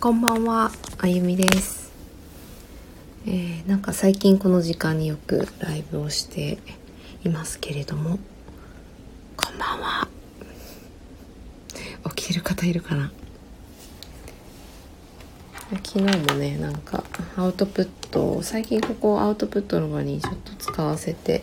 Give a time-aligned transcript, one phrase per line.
[0.00, 1.90] こんばんは、あゆみです。
[3.26, 6.58] えー、なんか最近この時間によくライブをして
[7.24, 8.20] いますけれども、
[9.36, 10.06] こんばんは。
[12.14, 13.10] 起きてる方いるかな？
[15.84, 17.02] 昨日もね、なんか
[17.36, 21.42] アウトプット、最近ここアウトプットの場にちょっと使わせて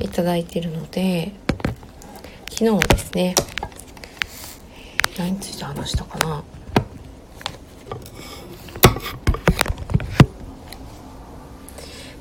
[0.00, 1.34] いただいてるので、
[2.48, 3.34] 昨日ですね、
[5.18, 6.42] 何について話したかな？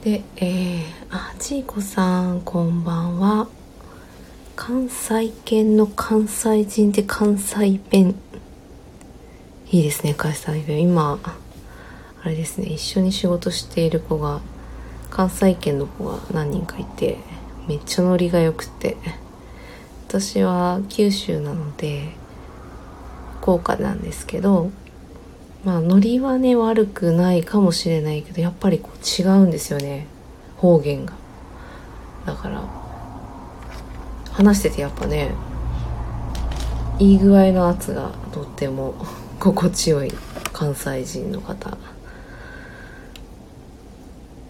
[0.03, 3.49] で、えー、あ、ちいこさん、こんばんは。
[4.55, 8.15] 関西圏の関西人で関西弁。
[9.69, 10.81] いいですね、関西弁。
[10.83, 11.19] 今、
[12.23, 14.39] あれですね、一緒に仕事している子が、
[15.09, 17.17] 関西圏の子が何人かいて、
[17.67, 18.95] めっちゃノリが良くて。
[20.07, 22.15] 私は九州なので、
[23.41, 24.71] 福岡なんですけど
[25.63, 30.07] まあノリはね悪くないかもしれないけどやっぱりこう違うんですよね。
[30.57, 31.13] 方言が。
[32.25, 32.63] だから
[34.31, 35.31] 話しててやっぱね
[36.99, 38.93] いい具合の圧がとっても
[39.39, 40.11] 心地よい
[40.53, 41.77] 関西人の方。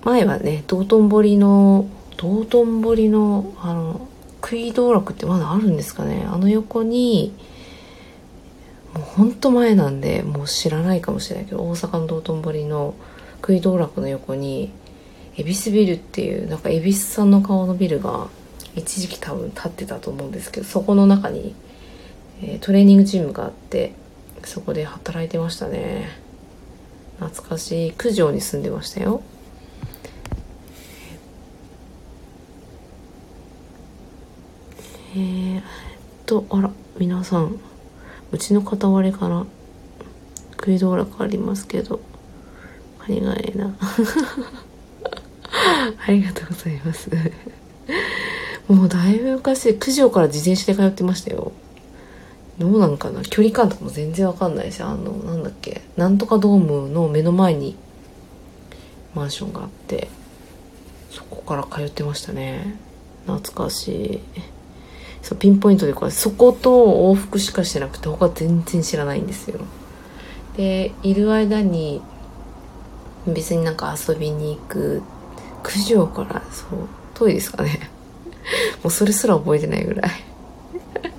[0.03, 1.85] 前はね道頓堀の
[2.17, 4.07] 道頓堀のあの
[4.41, 6.27] 食い道楽ってまだあるんですかね。
[6.31, 7.33] あの横に
[8.93, 12.95] もうほんと前なんでもう知らないかもしれないけど大阪の道頓堀の
[13.41, 14.71] 食い道楽の横に
[15.37, 18.27] 恵比寿ビルっていうなんか恵比寿さんの顔のビルが
[18.75, 21.55] 一時期多分建ってたと思うんですけどそこの中に、
[22.41, 23.93] えー、トレーニングジムがあって
[24.43, 26.09] そこで働いてましたね。
[27.19, 27.91] 懐かしい。
[27.91, 29.21] 九条に住んでましたよ。
[35.13, 35.63] えー、っ
[36.25, 37.59] とあら皆さん。
[38.31, 39.45] うちの片割れから
[40.51, 41.99] 食い道楽ありますけど
[43.01, 43.75] ありがええな。
[46.05, 47.09] ありがとうございます。
[48.67, 51.51] もうだいぶ昔九条から自転車で通ってましたよ。
[52.59, 53.23] どうなんかな？
[53.23, 55.81] 距離感とかも全然わかんないしあのなんだっけ？
[55.97, 57.75] なんとかドームの目の前に
[59.15, 60.09] マンションがあって
[61.09, 62.75] そこから通ってましたね。
[63.25, 64.19] 懐かしい。
[65.21, 66.71] そうピンポイントでこれそこと
[67.11, 69.59] 往復しかしてなくて他全然知らないんですよ。
[70.55, 72.01] でいる間に
[73.27, 75.01] 別になんか遊びに行く
[75.63, 77.89] 九条からそう遠いですかね。
[78.83, 80.11] もうそれすら覚えてないぐらい。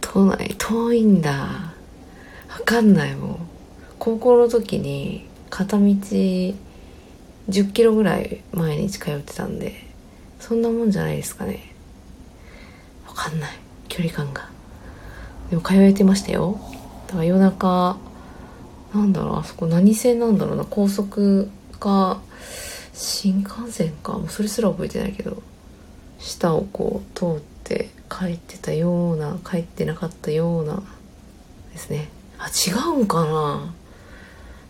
[0.00, 1.32] 都内遠いんだ。
[1.32, 1.74] わ
[2.64, 3.38] かんないもん。
[3.98, 6.54] 高校の時に片道10
[7.72, 9.87] キロぐらい毎日通ってたんで。
[10.48, 11.74] そんなもんじゃないですかね。
[13.06, 13.50] わかんない。
[13.88, 14.48] 距離感が。
[15.50, 16.58] でも通えてましたよ。
[17.06, 17.98] だから夜中
[18.94, 20.64] なんだろうあそこ何線なんだろうな。
[20.64, 22.22] 高速か
[22.94, 24.12] 新幹線か。
[24.14, 25.42] もうそれすら覚えてないけど
[26.18, 30.82] 下をこう通って帰ってたような帰ってなかったような
[31.72, 32.08] ですね。
[32.38, 33.74] あ違うんかな。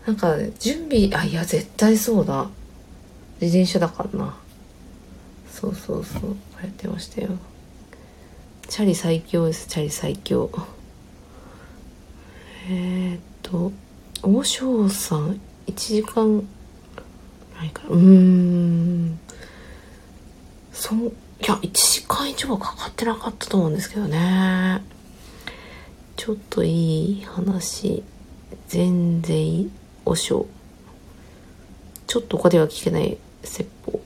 [0.08, 2.48] なんか準備あいや絶対そうだ。
[3.40, 4.36] 自転車だからな。
[5.58, 6.22] そうそうそう。
[6.62, 7.30] やってましたよ。
[8.68, 10.48] チャリ最強ですチャリ最強。
[12.70, 13.72] えー、っと
[14.22, 16.46] 王将さん1時間
[17.56, 19.18] ないかなうん。
[20.72, 20.98] そい
[21.44, 24.80] や1時間以上はかかってなかったと思うんですけどね。
[26.14, 28.04] ちょっといい話。
[28.68, 29.70] 全然い
[30.04, 30.46] おしょ
[32.06, 34.00] ちょっと他では聞けない説法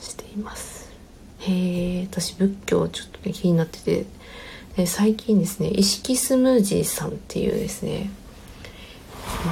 [0.00, 0.71] しています。
[1.42, 4.06] へえ私仏教ちょっとね気になってて。
[4.76, 8.10] で最近ですね意識スムージーさんっていうですね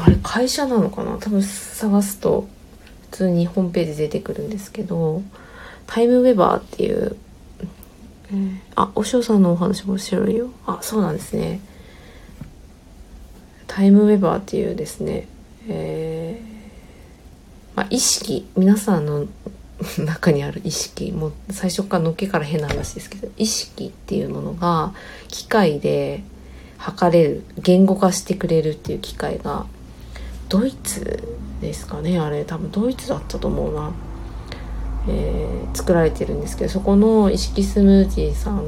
[0.02, 1.18] あれ会社なのかな？
[1.18, 2.48] 多分探すと
[3.10, 5.20] 普通にホームページ出てくるんですけど
[5.86, 7.16] タイムウェバーっていう、
[8.32, 10.48] えー、あお塩さんのお話も白いよ。
[10.66, 11.60] あそうなんですね。
[13.66, 15.28] タイムウェバーっていうですね
[15.68, 19.26] えー、まあ、意識皆さんの
[20.04, 24.92] 中にある意識もう最初からのっけから変な話ですけど意識っていうものが
[25.28, 26.22] 機械で
[26.78, 29.66] 測れる言語化してくれるっていう機械が
[30.48, 31.22] ドイツ
[31.60, 32.44] ですかねあれ。
[32.44, 33.92] 多分ドイツだったと思うな、
[35.08, 38.64] えー、作られてるんですけどそこの意識スムージーさん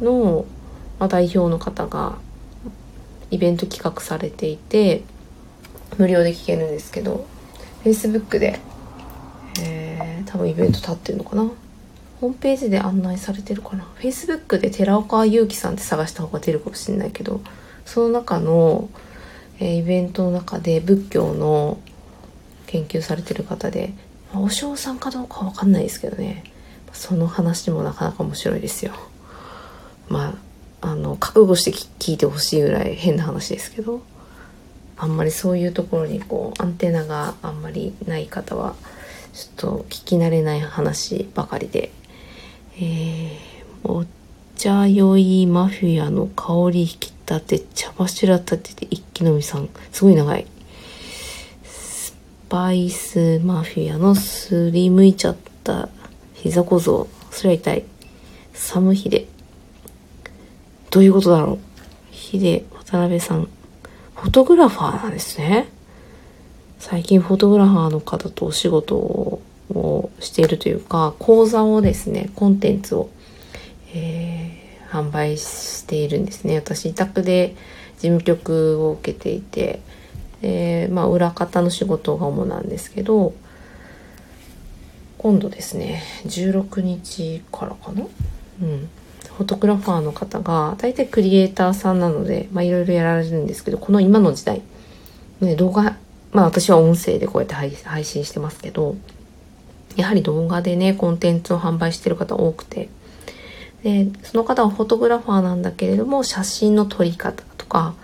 [0.00, 0.44] の、
[0.98, 2.16] ま、代表の方が
[3.30, 5.02] イベント企画されていて
[5.98, 7.26] 無料で聞けるんですけど
[7.84, 8.60] Facebook で
[9.58, 11.50] えー、多分イベント立ってるのかな？
[12.20, 17.40] ホームページで案内されてるかな？Facebook で寺岡祐樹さんって探した方が出るかもしれないけど
[17.86, 18.88] その中の、
[19.58, 21.80] えー、イベントの中で仏教の
[22.66, 23.94] 研究されてる方で、
[24.32, 26.44] まあ、お嬢さんかどうかわかんないですけどね。
[26.92, 28.92] その話もなかなか面白いですよ。
[30.08, 30.34] ま
[30.82, 34.02] ああの覚悟して聞いてほしいぐらい変な話ですけど
[34.96, 38.74] あんまりそういうところにこうアンテナがあんまりない方は
[39.32, 41.90] ちょっと聞き慣れない話ばかりで、
[42.76, 44.04] えー、お
[44.56, 49.68] 茶酔いマフィアの香り引き立て茶柱立てて一気飲みさん。
[49.92, 50.46] すごい長い。
[51.64, 52.16] ス
[52.48, 55.88] パイスマフィアのすりむいちゃった
[56.34, 57.08] 膝小僧。
[57.30, 57.84] それは痛い。
[58.52, 59.26] サムヒデ
[60.90, 61.58] どういうことだろう。
[62.10, 63.48] ヒデ渡辺さん。
[64.16, 65.68] フォトグラファーなんですね。
[66.80, 73.10] 最近フォトグラファーの方とお仕事をしているというか、講座をですね、コンテンツを、
[73.94, 76.56] えー、販売しているんですね。
[76.56, 77.54] 私、委託で
[77.98, 79.82] 事務局を受けていて、
[80.40, 83.34] えー、まあ、裏方の仕事が主なんですけど、
[85.18, 88.06] 今度ですね、16日からかな？
[88.62, 88.88] うん。
[89.36, 94.62] フォトグラファーの方が大体クリエイターさんなのでいろいろやられるんですけどこの今の時代、
[95.40, 95.96] ね、動画
[96.32, 98.96] まあ私は音声でこうやって配信してますけど
[99.96, 102.88] やはり動画でねコンテンツを販売してる方多くて。
[103.82, 107.94] でその方はフォトグラファーなんだけれども写真の撮り方とか、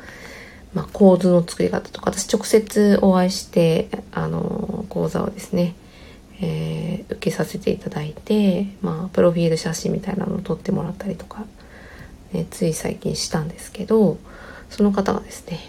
[0.72, 5.74] まあ、構図の作り方とか私直接お会いしてあの講座をですね
[6.40, 11.46] えー、受けさせていただいて、まあ、プロフィール写真みたいなのを撮ってもらったりとか、
[12.32, 14.18] ね、つい最近したんですけど
[14.68, 15.60] その方がですね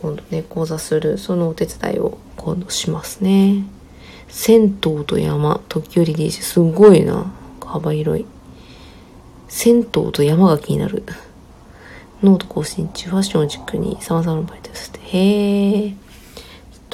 [0.00, 3.64] 今度ね講座するそのお手伝いを今度しますね。
[4.28, 7.32] 銭湯と山時折 DJ すごいな。
[7.64, 8.26] 幅広い。
[9.48, 11.04] 銭湯と山が気になる。
[12.22, 14.98] ノート更新中ファッションを軸に様々なバイトして。
[15.00, 15.94] へえ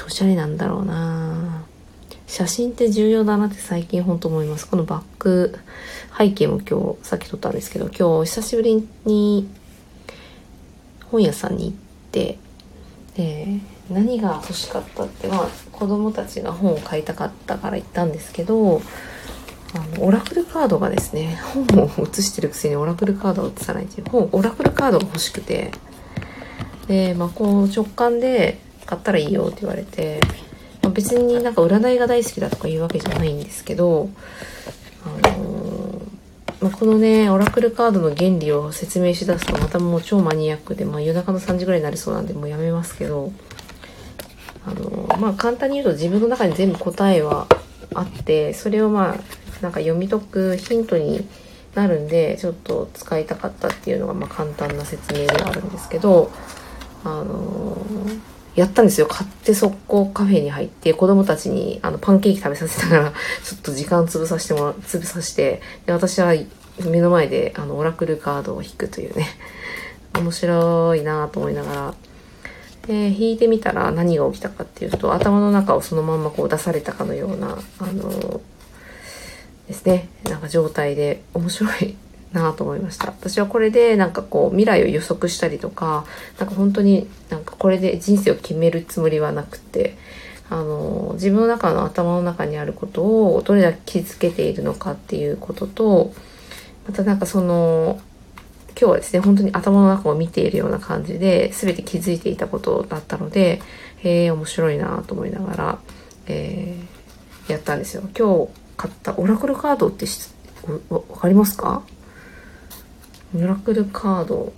[0.05, 1.65] おしゃれなんだろうな。
[2.27, 4.67] 写真って重要だなって最近本当思います。
[4.67, 5.57] このバック。
[6.15, 9.49] 背景も今日さっき撮ったんですけど、今日久しぶりに
[11.09, 11.73] 本屋さんに行っ
[12.11, 12.37] て、
[13.15, 13.47] で、
[13.89, 18.81] 何が欲しかったって、まあ子供たちが本を買いたかったから行ったんですけど、
[19.73, 25.71] あの、オラクルカードがですね、本を写してるくせにオラクルカードを写さないっていう本、オラクルカードが欲しくて、
[26.87, 30.19] で、まあこう直感で買ったらいいよって言われて、
[30.81, 34.09] まあ、別になんか占いが大好きだとかいうわけじゃないんですけど、
[35.03, 35.74] あの、
[36.61, 43.31] まあ、このねオラクルカードの原理を説明しだすとまたもう超マニアックで、まあ、夜中の3時ぐらいになりそうなんでもうやめますけど、
[44.65, 47.47] あの、まあ簡単に言うと自分の中に全部答えは
[47.93, 49.15] あってそれをまあ
[49.61, 51.27] なんか読み解くヒントに
[51.75, 56.31] なるんでちょっと使いたかったっていうのがまあ簡単な説明ではあるんですけど
[57.03, 59.07] あのーやったんですよ。
[59.07, 63.11] 買って速攻カフェに入って、子供たちにあのパンケーキ食べさせたから、
[63.43, 66.33] ちょっと時間潰させてもら、潰させて、で、私は
[66.85, 69.27] 目の前であのオラクルカードを引くというね、
[70.17, 71.93] 面白いなと思いながら、
[72.87, 78.39] で、引いてみたら何が起きたかっていうと、頭の中をそのまんまこう出されたかのような、あの、
[79.67, 81.97] ですね、なんか状態で面白い
[82.35, 83.07] なと思いました。
[83.07, 86.05] 私はこれでなんかこう未来を予測したりとか
[86.39, 89.97] なんか本当になんかこれで人生を決めるつもりはなくて
[90.49, 96.13] あの自分の中の頭の中にあることをどれだけ気づけているのかっていうことと
[96.87, 97.99] またなんかその
[98.79, 103.61] 今日はですね本当に頭の中を見ているような感じで全て気づいていたことだったので
[104.03, 105.79] へえ面白いなと思いながら、
[106.27, 108.03] えー、やったんですよ。
[108.17, 110.05] 今日買ったオラクルカードって
[110.89, 111.83] わかりますか？
[113.33, 114.53] ミラクルカード。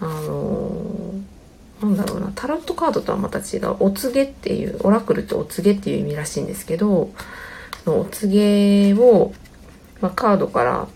[0.00, 2.32] あのー、なんだろうな。
[2.34, 3.76] タロットカードとはまた違う。
[3.80, 7.10] お告げっていうオラクルってお告げっていう意味らしいんですけど
[7.86, 9.32] のお告げを、
[10.00, 10.88] まあ、カードから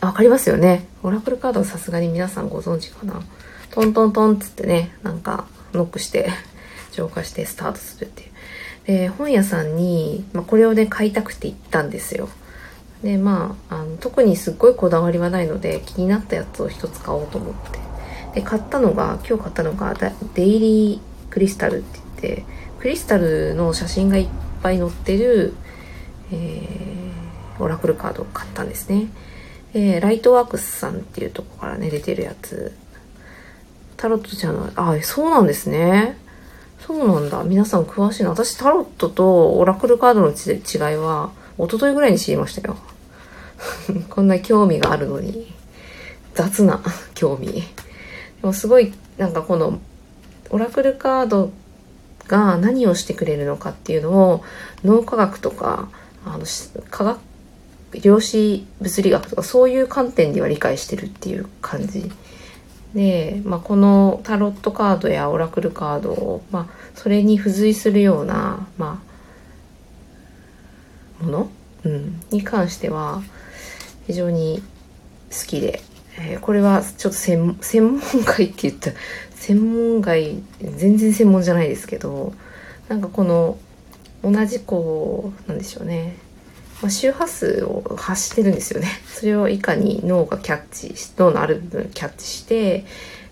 [0.00, 0.86] わかりますよね。
[1.02, 3.22] オラクルカードはさすがに皆さんご存知かな。
[3.70, 6.30] トントントンっつってねなんかノックして
[6.92, 8.30] 浄化してスタートするっていう。
[8.84, 12.28] で本屋さんに、まあ、これをね買いたくて行ったんですよ。
[13.02, 17.82] でまああの特にすっごいこだわりはないので気になったやつを一つ買おうと思って。
[18.34, 19.94] で買ったのが今日買ったのが
[20.34, 22.44] デイリークリスタルって言って
[22.78, 24.28] クリスタルの写真がいっ
[24.62, 25.54] ぱい載ってる、
[26.32, 29.08] えー、オラクルカードを買ったんですね。
[29.72, 32.72] でライトワークスさんっていうとこからね出てるやつ。
[33.96, 36.16] タロットじゃないあそうなんですね。
[36.80, 37.44] そうなんだ。
[37.44, 38.30] 皆さん詳しいな。
[38.30, 42.76] 私タロットとオラクルカードの違いは一昨日ぐらいに知りましたよ。
[44.08, 45.52] こんな興味があるのに、
[46.34, 46.82] 雑な
[47.14, 47.52] 興味。
[47.52, 47.62] で
[48.42, 49.80] もすごい、なんかこの、
[50.50, 51.50] オラクルカード
[52.28, 54.44] が何をしてくれるのかっていうのを、
[54.84, 55.88] 脳科学とか、
[56.24, 56.44] あの、
[56.90, 57.18] 科学、
[58.00, 62.10] 量子物理学とかそういう観点では理解してるっていう感じ
[62.94, 69.02] で、まあ、このタロットカードやオラクルカードを、まあ、それに付随するような、ま
[71.20, 71.50] あ、もの、
[71.84, 73.22] うん、に関しては
[74.06, 74.62] 非常に
[75.30, 75.80] 好きで、
[76.18, 78.90] えー、これはちょっと専専門外って言った
[79.34, 82.32] 専門外全然専門じゃないですけど
[82.88, 83.58] なんかこの
[84.22, 86.16] 同じこうなんでしょうね
[86.82, 88.88] まあ、周波数を発してるんですよね。
[89.06, 92.84] それをいかに脳がキャッチ脳のある部分キャッチして、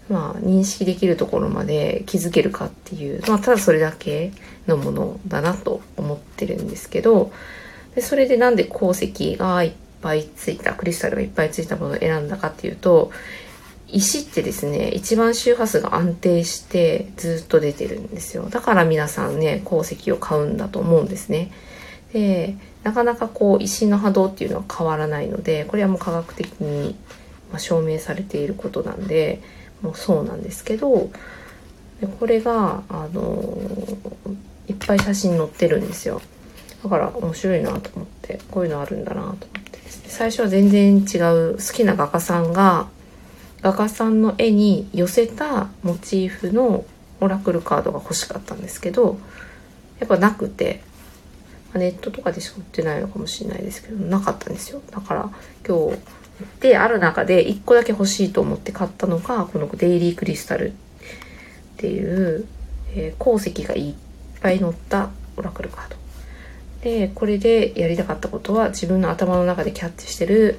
[0.09, 4.33] まあ、認識できるところまで気づけるかっていう、まあ、ただそれだけ
[4.69, 7.33] のものだなと思ってるんですけど
[7.97, 13.11] でそれでなんで鉱石がいっぱいついたクリスタルがいっぱいついたものを選んだかっていうと
[13.89, 18.49] 石ってですね一番周波数が安定してずっと出てるんですよ。
[18.49, 21.51] だから皆さんね鉱石を買うんだと思うんですね。
[22.13, 26.97] でなかなかこう石の波動っていうのは変わらないのでこれはもう科学的に
[27.59, 29.43] 証明されていることなんで
[29.83, 31.11] もうそうなんですけど
[32.19, 33.59] これがあの
[34.69, 36.23] いっぱい写真載ってるんですよ。
[36.83, 39.80] だから面白いなと思ってこういうのあるんだなと思って。
[40.11, 41.19] 最初は全然違
[41.53, 42.89] う好きな画家さんが
[43.63, 46.85] 画家さんの絵に寄せたモチーフの
[47.21, 49.19] オラクルカードが欲しかったんですけど
[50.01, 50.83] やっぱなくて
[51.75, 54.83] ネットとかでしか売ってないのかもしれないですけどなかったんですよ。
[54.91, 55.31] だから
[55.67, 60.75] 今日行ってある中で1個だけ欲しいと思って買ったのがこのデイリークリスタルっ
[61.77, 62.47] ていう、
[62.95, 63.95] えー、鉱石がいっ
[64.41, 66.00] ぱい載ったオラクルカード。
[66.83, 70.59] でこれでやりたかったことは自分の頭の中でキャッチしてる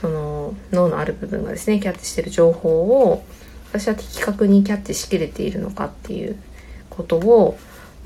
[0.00, 3.24] その脳のある部分がですねキャッチしてる情報を
[3.72, 6.36] 私は的確にキャッチしきれているのかっていう
[6.88, 7.56] ことを、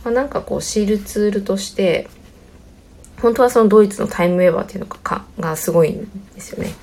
[0.04, 2.08] まあ、なんかこうシールツールとして
[3.22, 6.04] 本当はそのドイツのタイムウェーバーっていうのががすごいん
[6.34, 6.74] ですよね。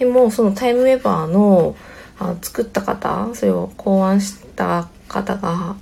[0.00, 1.76] でもそのタイムウェーバーの
[2.18, 5.76] あ作った方それを考案した方が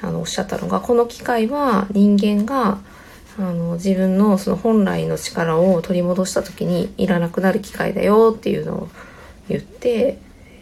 [0.00, 2.78] あのおっしゃったのがこの機械は人間が
[3.38, 8.88] あの自分のその本来の力を取り戻した時にいらなくなる機械だよっていうのを
[9.48, 10.18] 言って、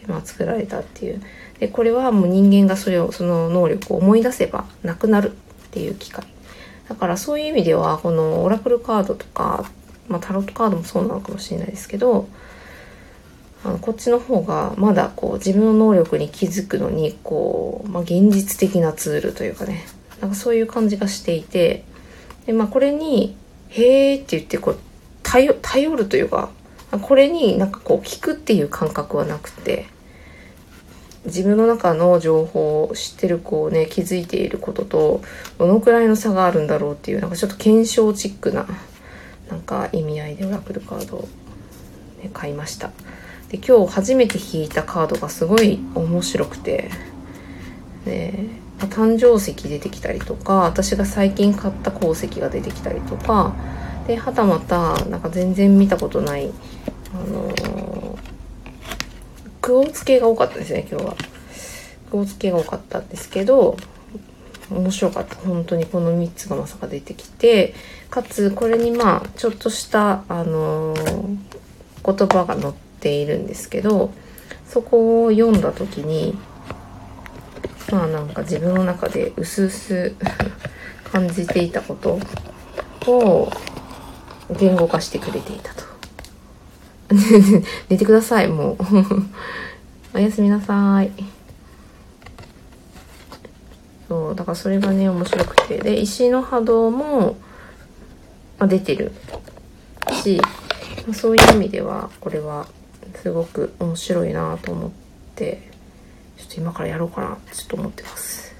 [0.08, 1.22] まあ、作られたっていう。
[1.60, 5.34] でこれはもう人間がそれをその能力を思い出せばなくなるっ
[5.70, 6.24] ていう機械
[6.88, 9.70] だからそういう意味ではこのオラクルカードとか、
[10.08, 12.28] まあ、タロットカードもそうなのかもしれないですけど
[13.64, 19.86] あのこっちの方がまだこう自分の能力に気づくのにこう、まあ、現実的なツールというかね。
[20.20, 21.84] なんかそういう感じがしていて
[22.46, 23.36] で、まあ、これに
[23.70, 24.78] 「へーって言ってこう
[25.22, 26.50] 頼頼るというか
[27.02, 29.86] これになんかこう聞くっていう感覚はなくて
[31.24, 35.22] 自分の中の情報を知ってるこうね気づいていることと
[35.58, 38.66] どのくらいの差があるんだろうっていうなんかちょっと検証チックな
[39.50, 41.28] なんか意味合いでオラクルカードを、
[42.22, 42.92] ね、買いました。
[43.48, 46.90] で今日初めて引いたカードがすごい面白くて
[48.04, 48.32] で
[48.78, 53.54] 誕生石出てきたりとか私が最近買った鉱石が出てきたりとか
[54.06, 56.50] ではたまたなんか全然見たことない
[57.14, 58.04] あのー
[59.64, 61.16] クオーツ系が多かったですね今日は。
[62.10, 63.78] クオーツ系が多かったんですけど
[64.70, 65.36] 面白かった。
[65.36, 67.72] 本当にこの3つがまさか出てきて
[68.10, 71.38] かつこれにまあちょっとしたあのー、
[72.04, 74.12] 言葉が載っているんですけど
[74.68, 76.36] そこを読んだ時に
[77.90, 80.14] まあなんか自分の中でうすうす
[81.12, 82.18] 感じていたこと
[83.06, 83.50] を
[84.50, 85.84] 言語化してくれていたと
[87.88, 88.76] 寝てください、もう。
[90.16, 91.10] おやすみなさい。
[94.08, 95.78] そう、だからそれがね、面白くて。
[95.78, 97.36] で、石の波動も、
[98.58, 99.12] まあ、出てる
[100.22, 100.40] し、
[101.06, 102.66] まあ、そういう意味では、これは、
[103.22, 104.90] すごく面白いなと思っ
[105.34, 105.70] て、
[106.54, 108.54] と今からやろうかなってちょっと思ってます。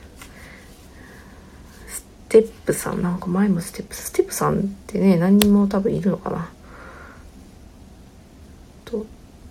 [1.88, 6.48] ステップさん、なんか前もステップ、ステップさんってね、何人も多分いるのかな。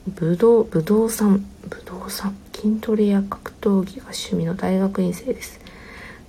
[0.07, 5.61] 武道、武道さん、武道さん、筋トレや格闘技が趣味の大学院生です。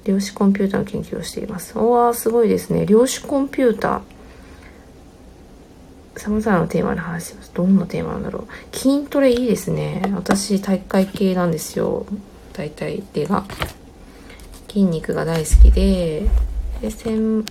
[0.04, 1.76] 量子コンピューターの研究をしています。
[1.76, 2.87] おわすごいですね。
[2.87, 4.13] 量子コンピューター。
[6.16, 7.50] 様々なテーマで話します。
[7.54, 8.76] どんなテーマなんだろう。
[8.76, 10.02] 筋トレいいですね。
[10.14, 12.06] 私、体育会系なんですよ。
[12.52, 13.44] 大体、手が。
[14.68, 16.28] 筋肉が大好きで、
[16.80, 17.44] で専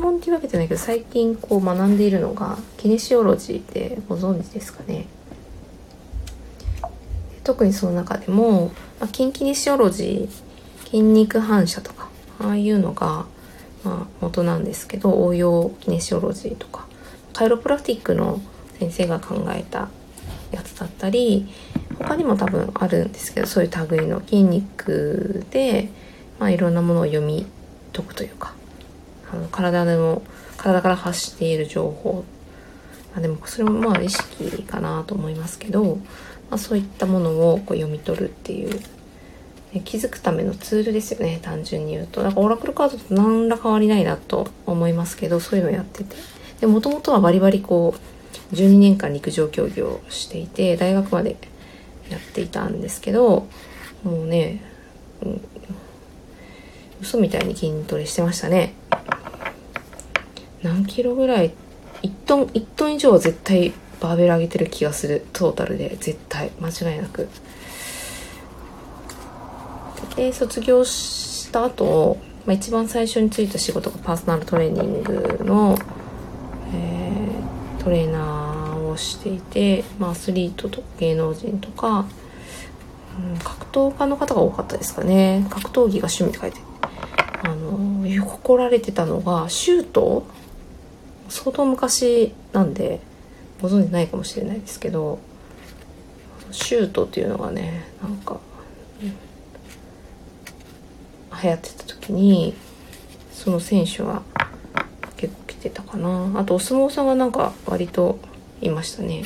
[0.00, 5.06] 門っていうわけじゃないけど最近こう学んでいるのがキネシオロジーってご存知ですかね
[7.44, 8.68] 特にその中でも、
[9.00, 12.08] まあ、筋キネシオロジー筋肉反射とか
[12.38, 13.26] ああいうのが、
[13.84, 16.86] まあ、元なんですけど応用キネシオロジーとか
[17.32, 18.40] カイロプラクティックの
[18.78, 19.88] 先生が考えた
[20.52, 21.48] やつだったり
[21.98, 25.90] 他にも多分あるんですけどそういう類の筋肉で、
[26.38, 27.46] まあ、いろんなものを読み
[27.92, 28.54] 解くというか
[29.32, 30.22] あの体での
[30.56, 32.24] 体から発している情報。
[33.16, 35.96] あでもそれもまあ意識かなと思いますけど、
[36.48, 38.80] まあ、そういったものをこう読み取るっていう。
[39.84, 42.24] 気づくためのツールですよね単純に言うと。
[42.24, 46.16] だからオラクルカードと何ら変わりないなと思いますけどそういうのやってて。
[46.60, 47.94] でもともとはバリバリこ
[48.52, 51.36] う12年間陸上競技をしていて大学まで
[52.10, 53.46] やっていたんですけど
[54.02, 54.62] もうね、
[55.22, 55.40] うん、
[57.00, 58.74] 嘘みたいに筋トレしてましたね。
[60.62, 61.52] 何キロぐらい
[62.02, 65.26] 1トン1トン以上は絶対バーベル上げてる気がする。
[65.32, 66.50] トータルで絶対。
[66.60, 67.28] 間違いなく。
[70.16, 75.78] で卒業した後、まあ、一番最初に就いた仕事がパーソナルトレーニングの、
[76.74, 82.06] えー、トレーナーをしていて、まあ、アスリートと芸能人とか、
[83.18, 85.46] うん、格闘家の方が多かったですかね。
[85.50, 86.60] 格闘技が趣味って書いて。
[87.42, 87.80] あの
[88.20, 90.24] 誇られてたのがシュート。
[91.30, 93.00] 相当昔なんで
[93.62, 95.20] ご存知ないかもしれないですけど
[96.50, 98.40] シュートっていうのがねなんか、
[99.00, 99.08] うん、
[101.42, 102.54] 流行ってた時に
[103.32, 104.22] その選手は
[105.60, 106.32] てたかな。
[106.34, 108.18] あとお相撲さんはなんか割と
[108.60, 109.24] いましたね。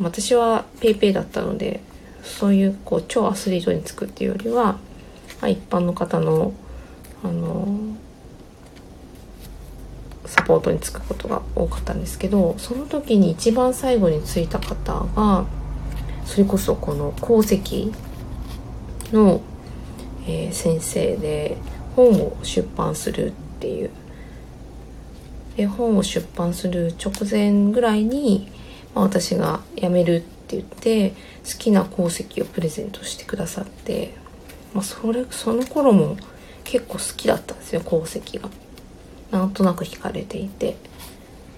[0.00, 1.80] 私は paypay だったので
[2.22, 4.78] そういうこう超アスリートにつくっていうよりは、
[5.40, 6.52] ま、一般の方の
[7.22, 7.96] あの
[10.26, 15.46] サポートにつくことが多かったんですけどその時に一番最後についた方が
[16.24, 17.92] それこそこの鉱石
[19.12, 19.40] の、
[20.26, 21.56] えー、先生で
[21.94, 23.90] 本を出版するっていう
[25.56, 28.48] で本を出版する直前ぐらいに、
[28.94, 34.14] まあ、私が辞めるって言って好きな鉱石をプレゼントしてくださって、
[34.74, 36.16] まあ、それその頃も
[36.64, 38.48] 結構好きだったんですよ鉱石が。
[39.30, 40.76] なんとなく惹かれていて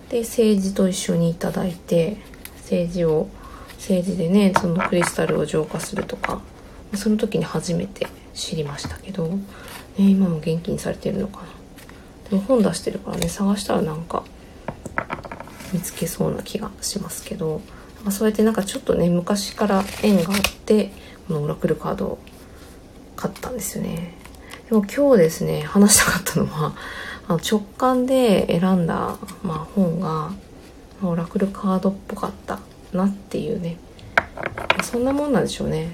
[0.09, 2.17] で政治と一緒にいただいて
[2.57, 3.29] 政治を
[3.73, 6.41] 政治でねそのクリスタルを浄化するとか
[6.95, 9.41] その時に初めて知りましたけど、ね、
[9.99, 11.49] 今も元気にされてるのかな
[12.31, 14.25] でも本出してるからね探したらなんか
[15.73, 17.61] 見つけそうな気がしますけど
[18.11, 20.93] そうやってなんかちょっとね昔から縁があって
[21.27, 22.19] このオラクルカードを
[23.17, 24.15] 買ったんですよね。
[24.71, 26.75] でも今日ですね話したかったのは
[27.27, 30.31] あの直感で選んだ、まあ、本が
[31.03, 32.61] オラクルカードっぽかった
[32.93, 33.79] なっていうね。
[34.83, 35.91] そんなもんなんでしょうね。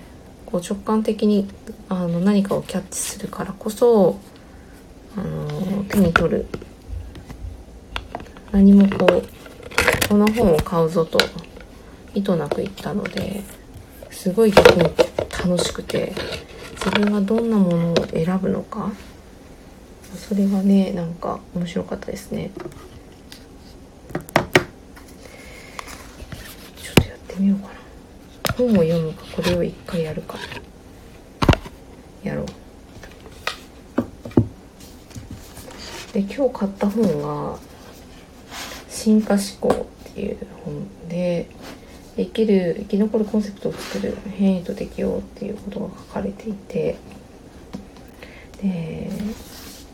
[0.47, 1.49] こう直感的に
[1.89, 4.21] あの何かをキャッチするからこそ
[5.17, 6.47] あの手に取る。
[8.53, 9.23] 何もこう
[10.09, 11.19] この本を買うぞと
[12.15, 13.43] 意図なく言ったので
[14.11, 14.85] すごい逆に
[15.31, 16.13] 楽しくて
[16.77, 18.93] 自分がどんなものを選ぶのか
[20.15, 22.53] それがねなんか面白かったですね。
[26.77, 27.75] ちょっとやってみようかな。
[28.57, 30.39] 本を読むかこれを一回やるか。
[32.23, 32.47] やろう。
[36.15, 37.59] で今日買った本が
[38.89, 39.69] 「進化思考」
[40.11, 41.49] っていう本で
[42.17, 46.97] 生きる生き残るコンセプトを作る変異と適応っていうことが書かれていて
[48.63, 49.11] で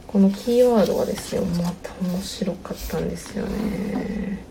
[0.07, 4.45] このキーワードがですよまた面白かったんですよね。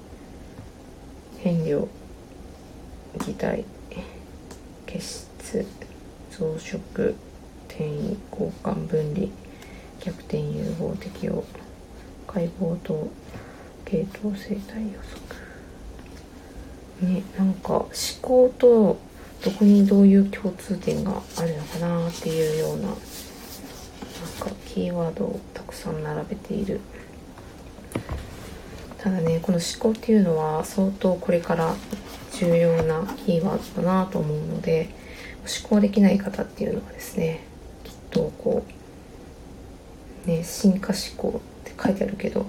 [1.37, 1.87] 変量
[3.25, 3.63] 擬態
[4.87, 5.65] 結出
[6.31, 7.13] 増殖
[7.67, 9.27] 転移交換分離。
[9.99, 11.43] 逆転融合適応
[12.27, 13.09] 解剖と
[13.85, 15.39] 系統生態予測。
[17.01, 17.89] ねなんか思
[18.21, 18.99] 考と
[19.43, 26.81] どこにどういう共通点があるのかなっていうようななんかキーワードをたくさん並べている。
[28.97, 31.73] ただねこの思考っていうのは相当これから
[32.33, 34.89] 重要なキーワードだなと思うので
[35.61, 37.43] 思考できない方っていうのはですね
[37.85, 38.78] きっとこう
[40.25, 42.45] ね進化思考って書いてあるけど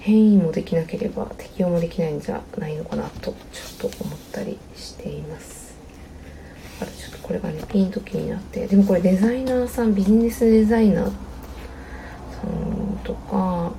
[0.00, 5.74] 変異もできなければ適応もできないんじゃないのかなとちょっと思ったりしています。
[6.80, 13.72] あとちょっとこれがねピンと気になってでもこれデザイナーさんビジネスデザイナーさんとか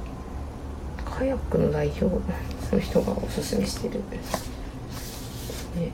[1.05, 5.91] カヤックの代表の人がおすすめしてる、ね、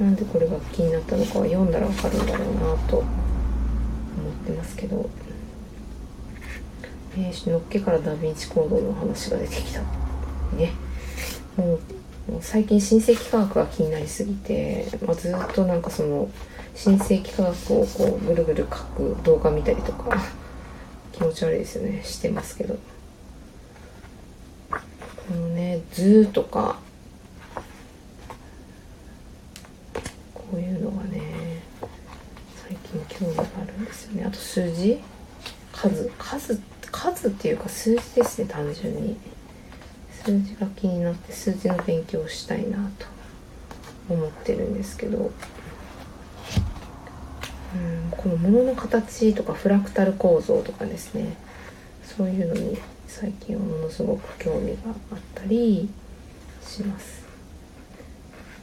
[0.00, 3.06] なんでこれが気になったのかは読んだらわかるんだろうなと思っ
[4.46, 5.10] てますけど、
[7.20, 9.80] えー、のっけからダヴィンチ行動の話が出てきた。
[10.56, 10.72] ね。
[11.56, 11.80] もう
[12.40, 16.30] 最近新世紀科学が気になりすぎて、まあ、ずっとなんかその
[16.76, 20.16] 新世紀科学をこうぐるぐる書く動画見たりとか
[21.10, 22.04] 気持ち悪いですよね。
[22.04, 22.78] してますけど。
[24.70, 26.78] このね「図」とか
[30.32, 31.62] こういうのがね
[32.66, 34.24] 最近興味があるんですよね。
[34.24, 35.02] あと数字？
[35.72, 36.10] 数。
[36.16, 39.16] 数って数っていうか数字ですね単純に。
[40.24, 43.06] 数字が気になって数字の勉強をしたいなと
[44.10, 45.20] 思ってるんですけど、う
[47.78, 51.34] ん、この物の形とかフラクタル構造とかですね
[52.04, 54.78] そういうのに最近はものすごく興味が
[55.12, 55.88] あったり
[56.62, 57.26] します。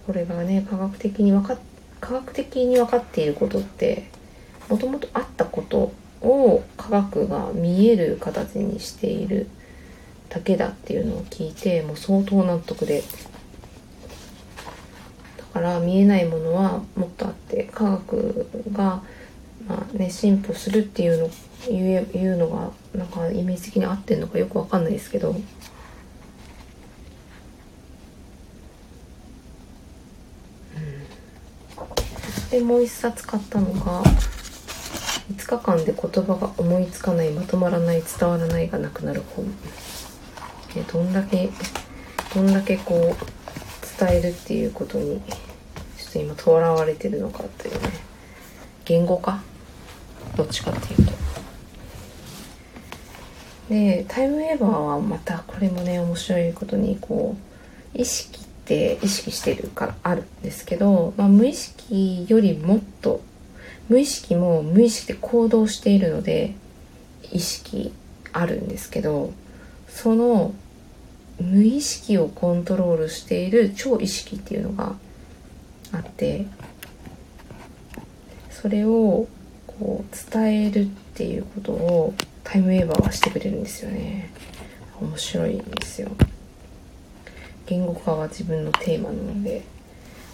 [0.06, 1.58] これがね科学的に分か
[2.00, 4.08] 科学的に分かっていることって
[4.70, 5.92] もともとあったこと
[6.26, 9.48] を科学が見える形にしている
[10.30, 13.04] だけだっていうのを聞いてもう相当納得で
[15.38, 19.02] だから見えないものはもっとあって科学が、
[19.68, 21.30] まあね、進歩するっていうの
[21.68, 25.36] 言うのがなんかイメージ的に合ってんのかよくわかんないですけど。
[32.52, 34.04] でもう一冊買ったのが
[35.32, 39.46] 5日間で言葉が思いつかないまとまらない伝わらないがなくなる本、
[40.92, 41.50] どんだけ
[42.34, 45.22] どんだけこう伝えるっていうことに
[45.98, 47.90] ちょっと今とらわれてるのかっていうね。
[48.84, 49.42] 言語化？
[50.36, 51.14] どっちかっていうと。
[53.70, 57.36] でタイムウェーバーはまたこれもね面白いことにこ
[57.96, 63.22] う意識って意識してるからあるんですけど、まあ、無意識よりもっと
[63.90, 66.56] 無意識も無意識で行動しているので
[67.32, 67.94] 意識
[68.34, 69.34] あるんですけど
[69.88, 70.54] その
[71.40, 74.96] 無意識をコントロールしている超意識っていうのが
[75.92, 76.48] あって
[78.50, 79.28] それを
[79.68, 84.32] こう伝えるっていうことをタイムウェーバーはしてくれるんですよね。
[85.02, 86.10] 面白いんですよ。
[87.66, 89.64] 言語化は自分のテーマなので。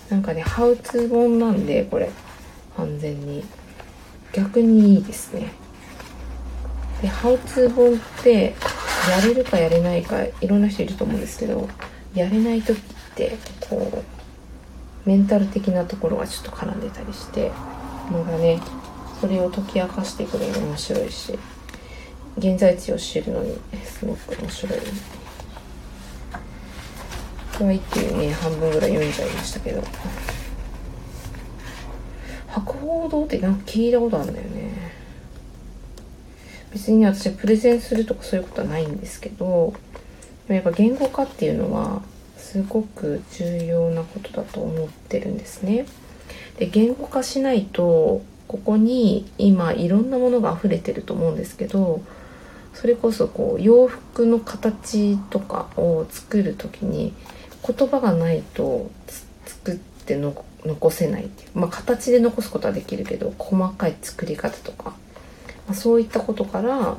[0.09, 2.11] なんかねハウツー本なんでこれ。
[2.77, 3.43] 完全に。
[4.33, 5.51] 逆にいいですね。
[7.01, 8.53] でハウツー本って
[9.09, 11.67] やれるかやれないかいろんな人いると思うんですけど
[12.13, 12.81] やれない時っ
[13.15, 14.03] てこ
[15.05, 17.51] うメンタル的なところがちょっと絡んでたりして
[18.11, 18.61] まだね
[19.19, 21.39] それを解き明かしてくれる面白いし
[22.37, 24.79] 現在地を知るのにすごく面白い。
[24.79, 24.85] こ
[27.61, 29.83] れは一気にね半分ぐらい読んじゃいましたけど。
[32.51, 34.91] 博報堂ってなんか聞いたことあるんだよね
[36.71, 39.73] 別に私プレゼンするとかそういうことはないんですけど
[40.47, 42.01] やっぱ言語化っていうのは
[42.37, 45.85] すごく重要なことだと思ってるんですね。
[46.57, 52.01] で言語化しないとここに今いろんなものが溢れてると思うんですけど
[52.73, 57.13] それこそこう洋服の形とかを作る時に
[57.65, 58.91] 言葉がないと
[59.45, 60.33] 作っての
[60.65, 61.49] 残せないっていう。
[61.59, 64.95] まあ形で残すことはできるけど細かい作り方とか。
[65.67, 66.97] まあ、そういったことから、ま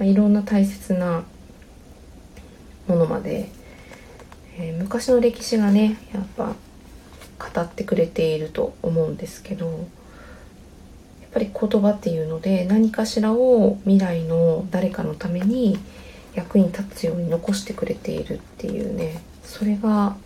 [0.00, 1.24] あ、いろんな大切な
[2.88, 3.48] ものまで、
[4.58, 6.54] えー、昔の歴史がねやっぱ
[7.38, 15.78] 語ってくれていると思うんですけどやっぱり言葉っていうので何かしらを未来の誰かのために
[16.34, 20.16] 役に立つように残してくれているっていうねそれが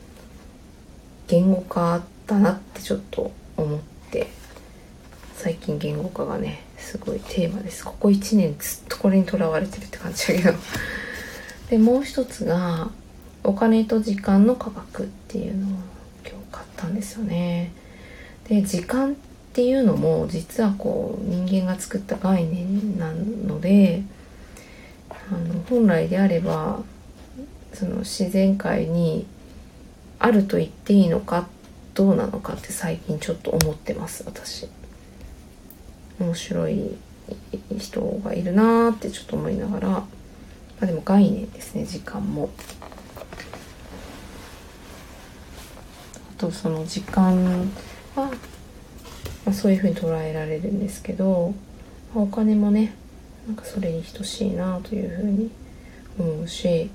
[1.27, 4.29] 言語化だなってちょっと思って
[5.37, 7.85] 最近言語化がねすごいテーマです。
[7.85, 10.55] ここ1年ずっとこれにとらわれてるって感じだけど。
[11.71, 12.91] でもう一つが
[13.45, 15.71] お金と時間の価格っていうのを
[16.23, 17.73] 今日買ったんですよね。
[18.49, 19.15] で時間っ
[19.53, 24.03] ていうのも実はこう人間が作った概念なので
[25.11, 26.81] あの本来であれば
[27.73, 29.27] その自然界に
[30.19, 31.45] あると言っていいのかっ
[31.95, 34.69] どうなのかって最近ちょっと思ってます私。
[36.19, 36.97] 面白い
[37.79, 40.07] 人がいるなーってちょっと思いながら、ま
[40.83, 42.51] あ、でも概念ですね時間も。
[46.37, 47.71] あとその時間
[48.17, 48.31] は、ま
[49.51, 51.55] あ、そういうふうに捉えられるんですけど、
[52.15, 52.95] まあ、お金もね
[53.47, 55.51] なんかそれに等しいなというふうに
[56.19, 56.91] 思うし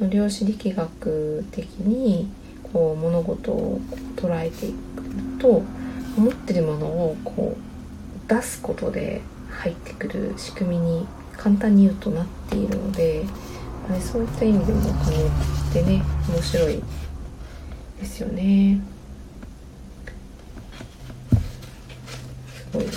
[0.00, 2.30] 量子力学的に
[2.72, 3.80] こう物事を
[4.16, 4.76] 捉えていく
[5.40, 5.62] と
[6.16, 13.24] 持ってるものをこう出すことで入ってくる仕組みに簡単に言うとなっているので、
[14.00, 15.30] そういった意味でもお金っ
[15.72, 16.82] てね面白い
[18.00, 18.80] ですよね。
[22.54, 22.90] すごいね。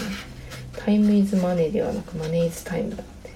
[0.73, 3.31] タイムイズマネーではなくマネーイズタイムだって。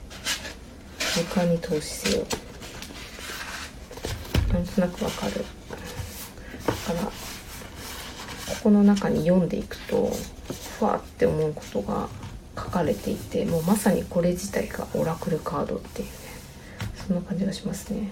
[1.14, 2.26] 時間に投資せよ。
[4.52, 5.46] なんとなくわかる。
[6.86, 7.12] からこ
[8.64, 10.12] この中に読んでいくと
[10.78, 12.08] ふわって思うことが
[12.56, 16.14] 書かれていてもうまさにこれ自体がオラクルカードっていうね
[17.08, 18.12] そんな感じがしますね。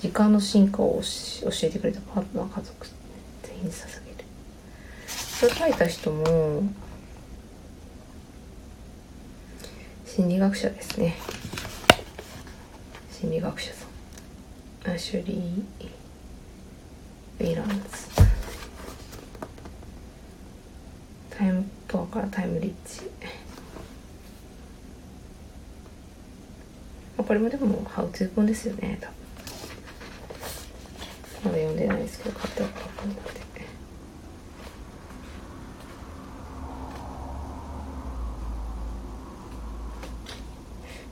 [0.00, 2.86] 時間の進化を教えてくれたパートナー家族
[3.42, 4.24] 全員に捧げる。
[5.08, 6.62] それ書いた人も
[10.06, 11.16] 心理学者ですね。
[13.20, 13.86] 心理学者さ
[14.90, 14.94] ん。
[14.94, 15.97] アシュリー
[17.40, 17.74] ウィランズ
[21.30, 23.02] タイムパワーからタイムリッチ。
[27.16, 29.14] これもでもハウトゥー本ですよね多分。
[31.44, 33.20] まだ読んでないですけど買っておこうと思って。
[33.20, 33.24] ち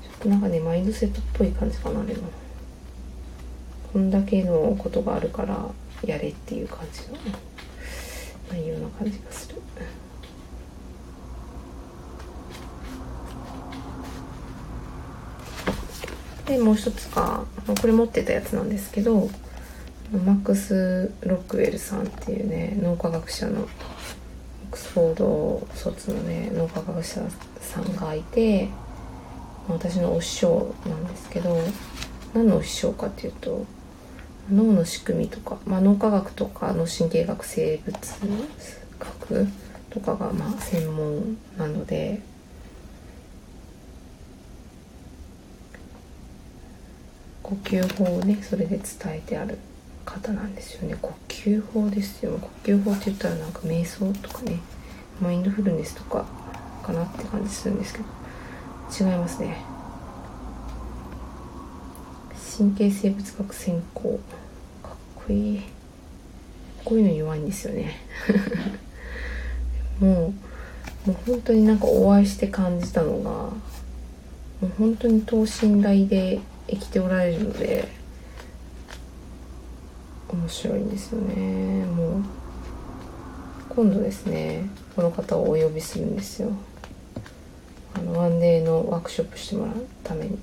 [0.08, 2.22] ょっとなんかねマインドセットっぽい感じかなでも。
[3.92, 5.70] こんだけのことがあるから。
[6.04, 7.16] やれっていう感じの
[8.50, 9.62] 内容な感じがする。
[16.46, 17.44] でもう一つが
[17.80, 19.28] これ持ってたやつなんですけど
[20.24, 23.68] マックス・ロックウェルさんっていうね脳科学者のオッ
[24.70, 27.22] クスフォード卒のね脳科学者
[27.60, 28.68] さんがいて
[29.68, 31.58] 私のお師匠なんですけど
[32.32, 33.66] 何のお師匠かっていうと
[34.50, 37.98] 脳の仕組みとか、まあ、脳科学とか脳神経学生物
[38.98, 39.48] 学
[39.90, 42.20] とかがまあ専門なので
[47.42, 49.58] 呼吸法をねそれで伝えてある
[50.04, 50.96] 方なんですよね。
[51.00, 52.38] 呼吸法ですよ。
[52.38, 54.60] 呼吸法って言ったらなんか瞑想とかね
[55.20, 56.26] マインドフルネスとか
[56.82, 59.56] かなって感じするんですけど違いますね。
[62.56, 64.18] 神経生物学専攻。
[64.82, 65.62] かっこいい。
[66.86, 67.96] こういうの弱いんですよね。
[70.00, 70.32] も
[71.06, 73.52] うもう本当になんかお会いして感じたのがも
[74.62, 77.88] う本当に等身大で生きておられるので
[80.28, 81.84] 面白いんですよね。
[81.84, 82.22] もう
[83.68, 86.52] 今度ですねこの方をお呼びするんですよ。
[87.92, 90.38] あのワンデーのワークショップしてもらうために。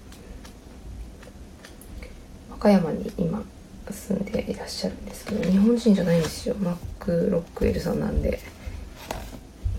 [2.64, 3.44] 岡山に今
[3.92, 6.56] 住んでいらっしゃるんですけど日本人じゃないんですよ。
[6.56, 8.40] マック・ロックウェルさんなんで。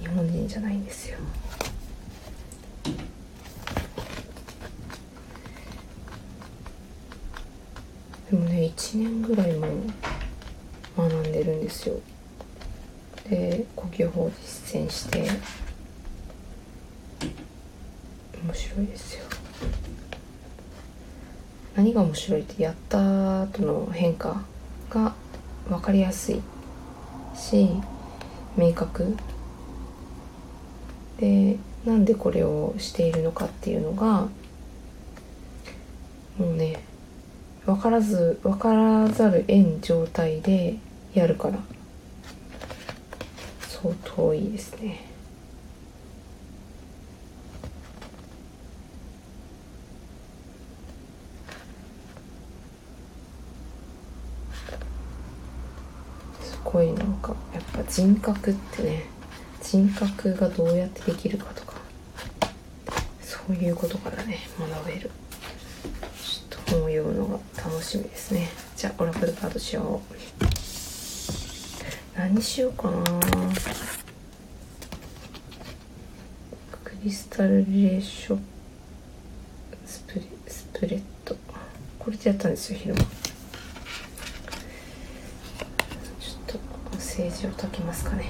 [0.03, 1.17] 日本人じゃないんですよ。
[8.31, 9.67] でもね1年ぐらいも
[10.99, 11.99] 学んでるんですよ。
[13.31, 15.27] で呼吸法を実践して。
[18.45, 19.24] 面白いですよ。
[21.77, 24.43] 何が面白いってやった後の変化
[24.91, 25.15] が
[25.69, 26.41] 分かりやすい
[27.35, 27.69] し
[28.57, 29.17] 明確
[31.19, 34.29] でなんでこれをしているのかっていうのが
[36.39, 36.81] もうね
[37.67, 40.77] 分からず分からざる得ん状態で
[41.13, 41.59] やるから
[43.61, 45.14] 相当いいですね。
[56.75, 59.05] ごいなんかやっぱ人格ってね
[59.63, 61.75] 人格がどうやってできるかとか
[63.23, 65.09] そういうことからね学べる。
[66.21, 68.49] ちょっと本を読むのが楽しみですね。
[68.77, 70.15] じゃあオラクルカードしよう。
[72.19, 73.05] 何しようかな。
[76.83, 78.45] クリスタルリレーション
[79.87, 81.37] スプレスプレッド。
[82.01, 83.24] これでやったんですよ昼間。
[87.15, 88.25] 政治を解きますかね。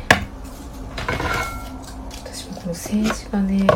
[2.22, 3.66] 私もこの政治がね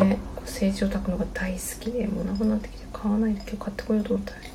[0.41, 4.51] 政治を解くのが大好きでもうなくなってきて買わないで今日買ってこようと思ったら、ね、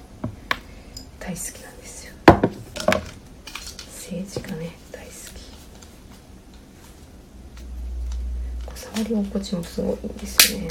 [1.19, 2.12] 大好きなんですよ。
[4.07, 5.11] 政治がね大好
[8.71, 8.79] き。
[8.79, 10.69] 触り心地もすごいいいんですよね。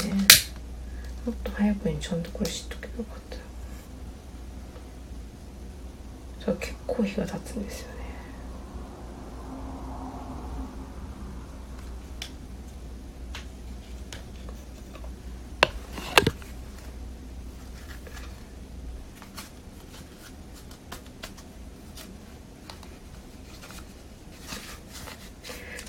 [1.26, 3.36] もっと早くにちゃんとこれ知っとけばよかった。
[6.42, 7.94] それ結構日が経つんですよね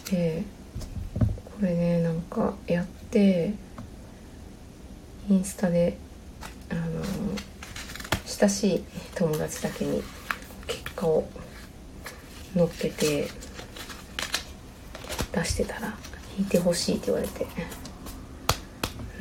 [0.09, 0.43] で
[1.45, 3.53] これねなんかやって
[5.27, 5.97] インスタで
[6.69, 6.81] あの
[8.25, 8.83] 親しい
[9.15, 10.03] 友達だけに
[10.67, 11.27] 結果を
[12.53, 13.27] 載っけて
[15.31, 15.97] 出してたら
[16.37, 17.45] 引いてほしいって言われて。
[17.45, 17.49] ね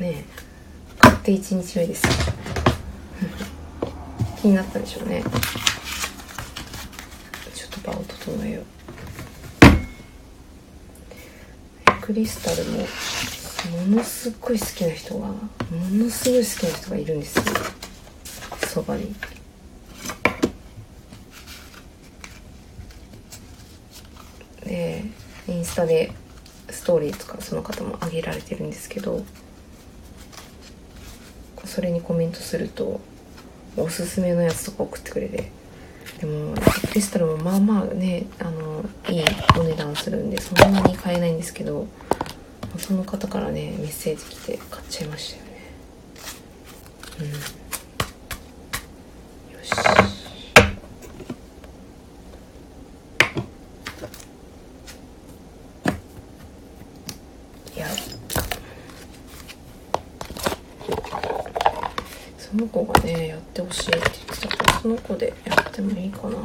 [0.01, 0.23] え。
[0.99, 2.03] 買って1日目です。
[4.41, 5.23] 気になったでしょうね。
[7.53, 8.65] ちょっと場を整えよう。
[12.01, 12.85] クリスタルも
[13.89, 15.35] ものすごい好きな人がも
[15.91, 17.43] のすごい好きな人がいるんですよ。
[18.67, 19.13] そばに
[24.63, 25.03] で
[25.47, 26.13] インスタで
[26.69, 29.25] ストーリーとかその方も上げられてるんですけど
[31.65, 33.01] それにコメントすると
[33.75, 35.51] おすすめのやつとか送ってくれて
[36.21, 36.55] でも
[36.87, 39.25] クリスタルもまあまあねあのいい
[39.59, 41.87] お値段するんでそんなに買えないんですけど
[42.77, 45.51] その方からねメッセージ来て買っちゃいましたよね。
[47.19, 47.35] うんよ
[49.61, 49.71] し
[57.75, 57.87] いや
[62.37, 66.37] その子がねやってほしいって言ってたからその子でやってもいいかな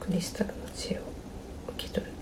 [0.00, 1.02] クリスタルの知恵を
[1.74, 2.12] 受け取る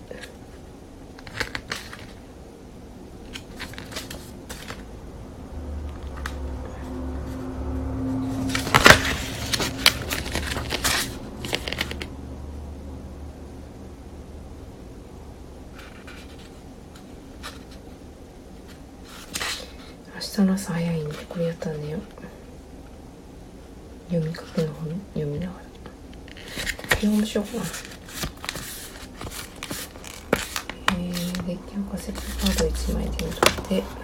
[20.13, 22.01] 明日の朝早いんでこれやったら寝よう。
[24.11, 26.97] 読みかけの本読みながら。
[26.97, 27.57] 基本しようか。
[27.57, 27.63] な
[30.99, 34.00] えー、デッキをカセットカード1枚手に取って。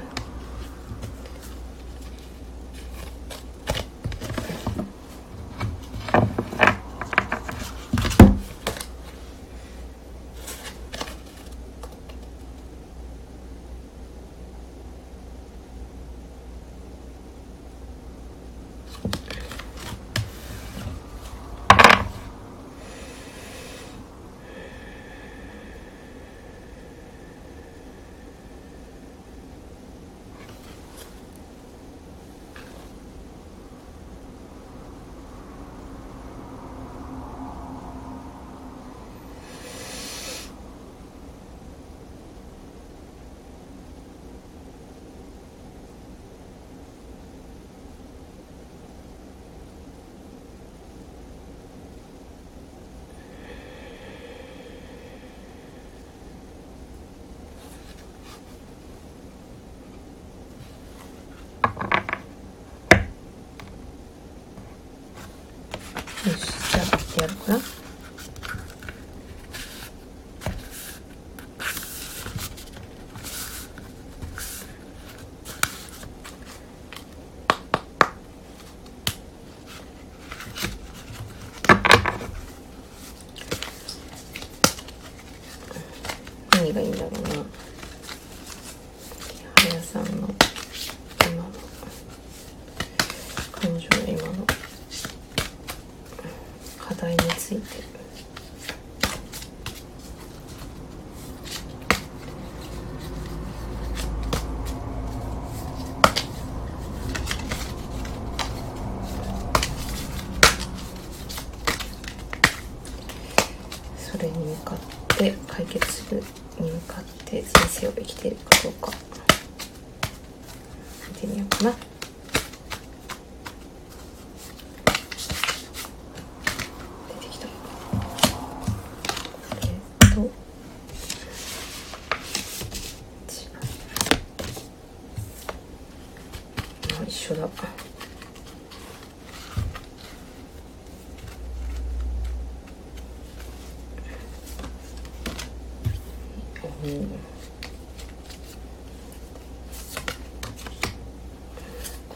[146.87, 146.93] うん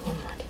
[0.06, 0.46] あんまり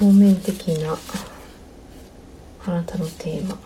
[0.00, 0.96] 表面的な
[2.68, 3.58] あなたのテーマ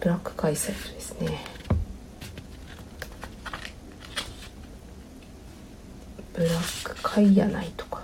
[0.00, 1.44] ブラック開催とですね
[6.32, 7.02] ブラッ
[7.36, 8.02] やないとか。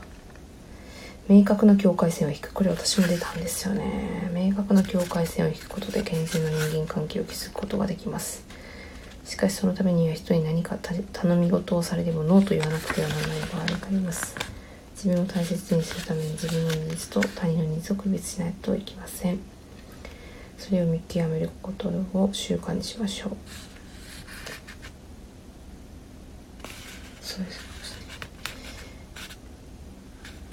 [1.29, 2.53] 明確な境界線を引く。
[2.53, 4.31] これ私も出たんですよね。
[4.35, 8.45] 明確な境界線を引くことで健全な人間関係を築くことができます。
[9.25, 14.35] しかしそのためには人に何か頼み事をされてもノーと言わなくてはならない場合があります。
[14.95, 19.39] 自分を大切にするために自分のニーズと他人のニーズを区別しないといけません。
[20.63, 23.31] それを見極めることを習慣にしましょう
[27.21, 27.73] です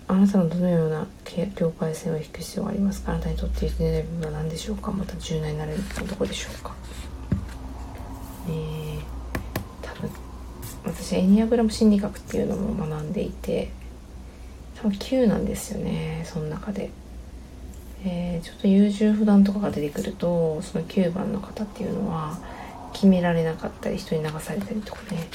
[0.07, 1.07] あなたのどのような
[1.55, 3.13] 境界線を引く必要がありますか？
[3.13, 4.91] あなたにとって譲れない部分は何でしょうか？
[4.91, 6.75] また柔軟になれるのどこでしょうか？
[8.47, 9.01] えー、
[9.81, 10.09] 多分
[10.85, 13.71] 私エニアグラム心理学っていうのも学んでいて
[14.75, 16.89] 多分9なんですよねその中で、
[18.05, 22.37] えー、ちょっと優柔不断とかが出てくるとその9番の方っていうのは
[22.93, 25.27] 決められなかったり人に流されたりとかね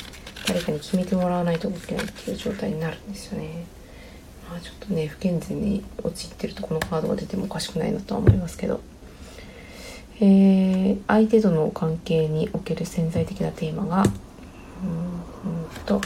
[0.47, 3.65] 誰かに決めてもらわないと動けないっていう状態になるんですよね。
[4.51, 8.81] まあちょっとね不健全に陥ってるとこのカードが出てもおかしくないなとは思いますけど。
[10.21, 14.11] えー、相手との関係における潜在的なテーマがうん
[15.85, 16.01] と。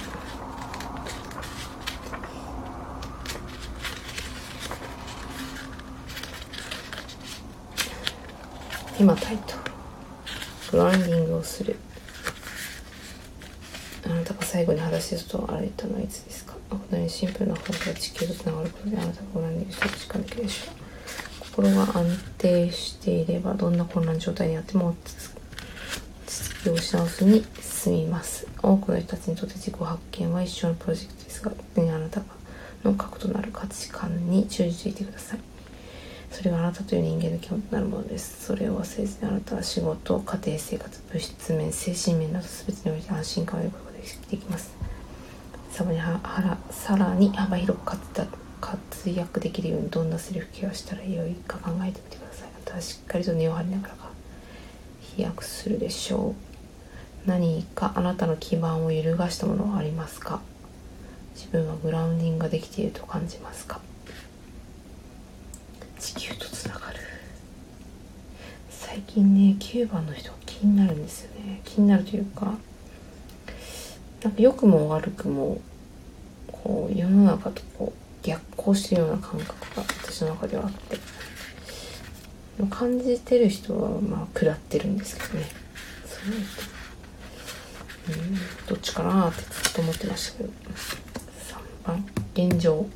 [8.98, 9.54] 今タイト
[10.72, 11.76] グランディングをする。
[14.06, 16.54] あなたが最後に裸足と歩いたのはいつですか？
[16.76, 20.88] このようにシンプルな方が地球とつながることであなたがグラウンディングして実感できるでしょう
[21.40, 22.06] 心が安
[22.38, 25.14] 定していればどんな混乱状態にあっても落ち
[26.60, 28.46] 着きを失わずに進みます。
[28.62, 32.22] 多くの人たちにとって自己発見は一生のプロジェクトですが特にあなた
[32.84, 35.40] の核となる価値観に忠実いてください。
[36.30, 38.44] それはあなたという人間の基本となるものです。
[38.46, 44.87] それを忘れずにあなたは仕事家庭生活物質面精神面など全てにおいて安心感を得ることができます。
[45.78, 46.00] さらに
[46.70, 47.96] さらに幅広く
[48.60, 52.48] 活躍できるようにどんなセルフケアをしたらよいか考えてみてください。
[52.52, 53.94] あなたはしっかりと根を張りながら
[55.00, 56.34] 飛躍するでしょ
[57.26, 57.28] う。
[57.28, 60.40] 何かあなたの基盤を揺るがしたものはありますか？
[61.36, 63.80] 自分はグラウンディングができていると感じますか？
[66.00, 66.98] 地球とつながる。
[68.68, 71.60] 最近ね9番の人気になるんですよね。
[71.64, 72.54] 気になるというか
[74.22, 75.60] なんか良くも悪くも
[76.50, 80.98] こう世の中とこう逆行してるような感覚が私の中ではあって。
[82.66, 85.46] 感じてる人はまあ食らってるんですけどね。
[86.04, 86.34] そう
[88.08, 88.34] うん
[88.66, 90.50] どっちかなってずっと思ってましたけど。
[90.50, 92.04] 3番。
[92.34, 92.86] 現状。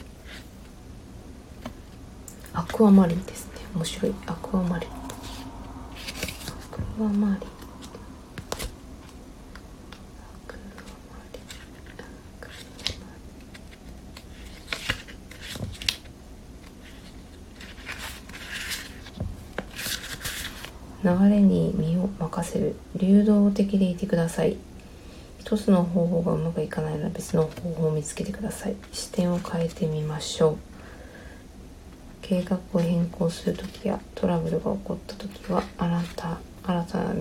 [2.53, 3.53] アクアマリンですね。
[3.75, 4.15] 面白い。
[4.27, 4.91] アクアマリン。
[4.91, 4.95] ア
[6.71, 7.52] クアマリン。
[21.05, 24.57] 流れに身を任せる流動的でいてください。
[25.39, 28.77] 一つの方法がうまくいかないなら別の方法を見つけてください。
[28.93, 30.57] 視点を変えてみましょう。
[32.23, 37.21] 計画を変更する時やトラブルが起こった時はあなた新たな道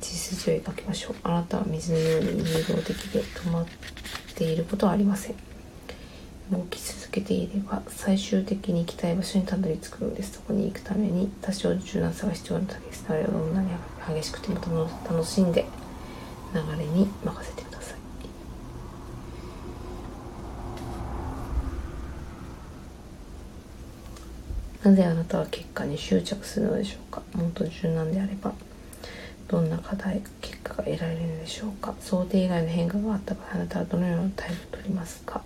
[0.00, 1.14] 筋を描きましょう。
[1.22, 3.66] あなたは水のように流動的で止まっ
[4.34, 5.36] ていることはありません。
[6.50, 13.68] 動き続けていれば最終的に行きたい場所にたどり着くのですそこに行くために多少柔軟さが必要なだけですあれはどんなに
[14.08, 15.66] 激しくても楽しんで
[16.54, 17.98] 流れに任せてください
[24.88, 28.52] なぜあなたは結果に執着するのでしょうかもっと柔軟であれば
[29.48, 35.42] どんな課題結果が得られるのでしょうか想定以外の変化があった場合あなたはどのような態度をとりますか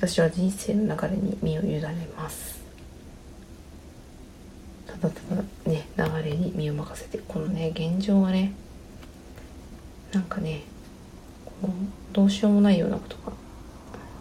[0.00, 2.58] 私は人生の流れに身を委ねます。
[4.86, 8.54] ただただね流れに身を任せてこのね現状がね
[10.10, 10.62] なんかね
[11.44, 11.70] こう
[12.14, 13.32] どうしようもないようなことが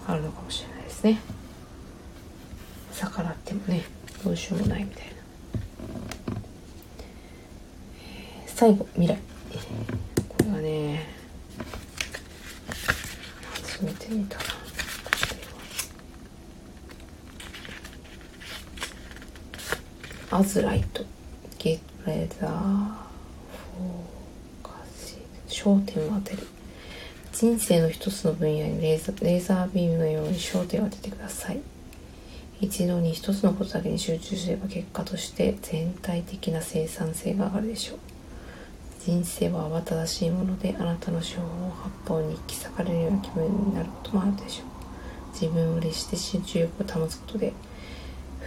[0.08, 1.22] あるのかもしれないですね。
[2.94, 3.86] 逆らってもね
[4.22, 5.14] どうしようもないみたいな、
[8.44, 9.18] えー、最後未来。
[10.28, 11.08] これはね
[13.64, 14.59] 初めて見たな。
[20.32, 21.04] アズライト
[21.58, 25.18] ゲッレザーフォーカス
[25.48, 26.48] 焦点を当てる。
[27.34, 31.60] 人生の一つの分野にレーザレーザービームのように焦点を当ててください。
[32.62, 37.98] 一度に一つのことだけに集中すれば結果として全体的な生産性が上がるでしょう。
[39.04, 41.42] 人生は慌ただしいものであなたの手法
[42.06, 44.66] 八方に引き裂かれるような気分になることもあるでしょう。
[45.34, 47.52] 自分を律して集中力を保つことで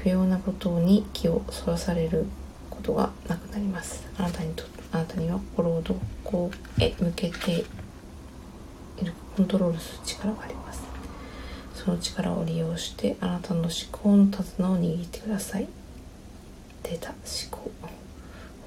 [0.03, 2.27] 不要なことに気をそらされる
[2.69, 4.05] ことがなくなります。
[4.19, 7.65] あなたにとあなたには心をどこへ向けて
[9.01, 10.83] いるコントロールする力があります。
[11.75, 15.69] その力を利用してあなたの思考の手綱を握ってください。
[16.83, 17.17] 出た思
[17.51, 17.71] 考。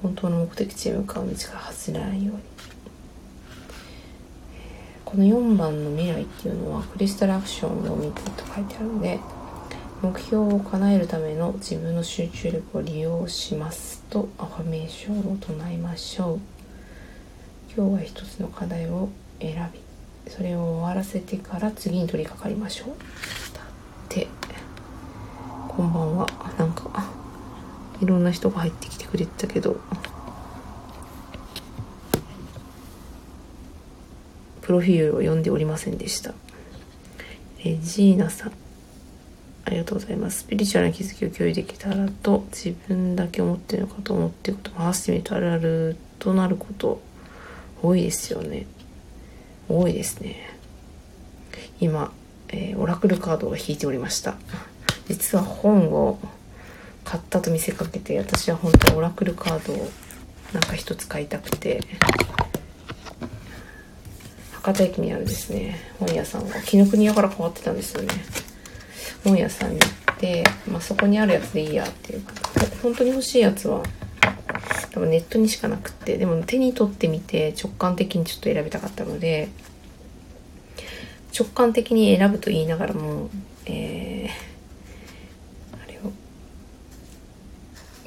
[0.02, 2.42] 本当の目的地へ向かう道から外れないように。
[5.04, 9.20] この4番の未来っていうのはクリスタルアクションを見てと書いてあるので
[10.06, 16.40] 目標を叶えるための自分の集中力を利用しますとアファメーションを唱えましょう。
[17.76, 24.14] 今日は一つの課題を選びそれを終わらせてから次に取り掛かりましょう。
[24.14, 24.28] で
[25.70, 26.28] こんばんは。
[26.60, 27.12] なんか
[28.00, 29.82] いろんな人が入ってきてくれてたけど
[34.62, 36.36] プロフィールを読んでおりませんでした。
[37.64, 38.65] えジーナさん。
[39.66, 40.40] ありがとうございます。
[40.40, 47.02] スピリチュアルな気づきを共有できたらと、自分だけ思ってるのかと思ってることを話してみるとあるあるとなること
[47.82, 48.68] 多いですよね。
[49.68, 50.36] 多いですね
[51.80, 52.12] 今、
[52.50, 54.36] えー、オラクルカードを引いておりました
[55.08, 56.20] 実は本を
[57.04, 59.90] 買ったと見せかけて私は本当はオラクルカードを
[60.54, 61.82] なんか一つ買いたくて
[64.52, 68.10] 博多駅にあるですね本屋さんが紀ノ国屋から変わってたんですよね
[69.26, 72.34] 本屋さんに行って、まあ、そこにあるやつでいいやっていうか
[72.82, 73.84] 本当に欲しいやつは
[74.92, 79.50] 多分ネットにしかなくってでも手に取ってみて直感的にちょっと選びたかったので
[81.38, 83.30] 直感的に選ぶと言いながらも、
[83.66, 86.12] えー、あれを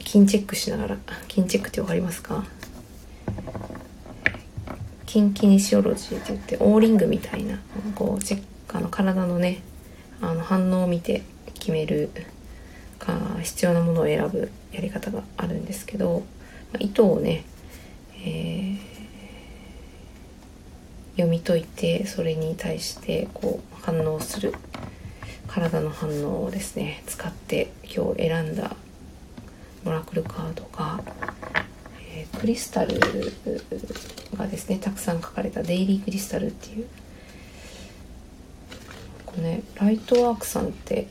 [0.04, 0.96] 金チェックしながら
[1.26, 2.46] 金チェックって分かりますか？
[5.04, 7.58] 金キニシオロジーって言ってオーリングみたいな
[7.94, 9.62] こうチェックあの体のね
[10.20, 11.22] あの反応を見て
[11.54, 12.10] 決める
[12.98, 16.24] か必要なものを選ぶやり方があるんですけど
[16.72, 17.44] ま糸をね、
[18.24, 18.78] えー、
[21.12, 24.54] 読み解いてそれに対してこう反応する
[25.46, 28.76] 体の反応をですね使って今日選んだ
[29.86, 31.00] オラクルカードが、
[32.12, 33.00] えー、クリスタル
[34.36, 36.88] がですねたくさん書かれたデイリークリスタルっていう
[39.38, 41.06] これねライトワークさんって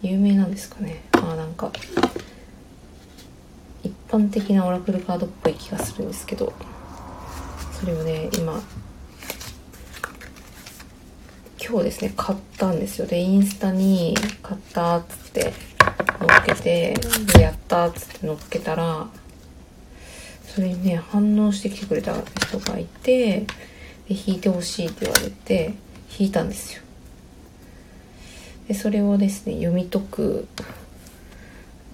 [0.00, 1.02] 有名なんですかね。
[1.12, 1.70] まあなんか
[3.84, 6.54] 一般的なオラクルカードっぽい気がするんですけど
[7.78, 8.58] それをね今
[11.62, 13.06] 今日ですね買ったんですよ。
[13.06, 15.52] でインスタに買ったっつって
[16.18, 16.94] 乗っけて
[17.34, 19.06] でやったっつって乗っけたら
[20.46, 22.14] それにね反応してきてくれた
[22.46, 23.40] 人がいて
[24.08, 25.74] で弾いてほしいって言われて
[26.18, 26.85] 弾いたんですよ。
[28.68, 30.48] でそれをですね読み解く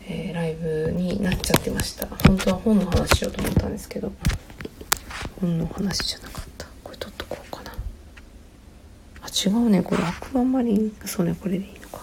[0.09, 2.07] えー、ライブになっちゃってました。
[2.27, 4.13] 本当は本の話しようと思ったんですけど
[5.41, 6.67] 本の話じゃなかった。
[6.83, 7.73] これ取っとこうかな。
[9.23, 9.83] あ違うね。
[9.83, 11.37] これアクアマリンそうね。
[11.41, 12.03] これでいいのか。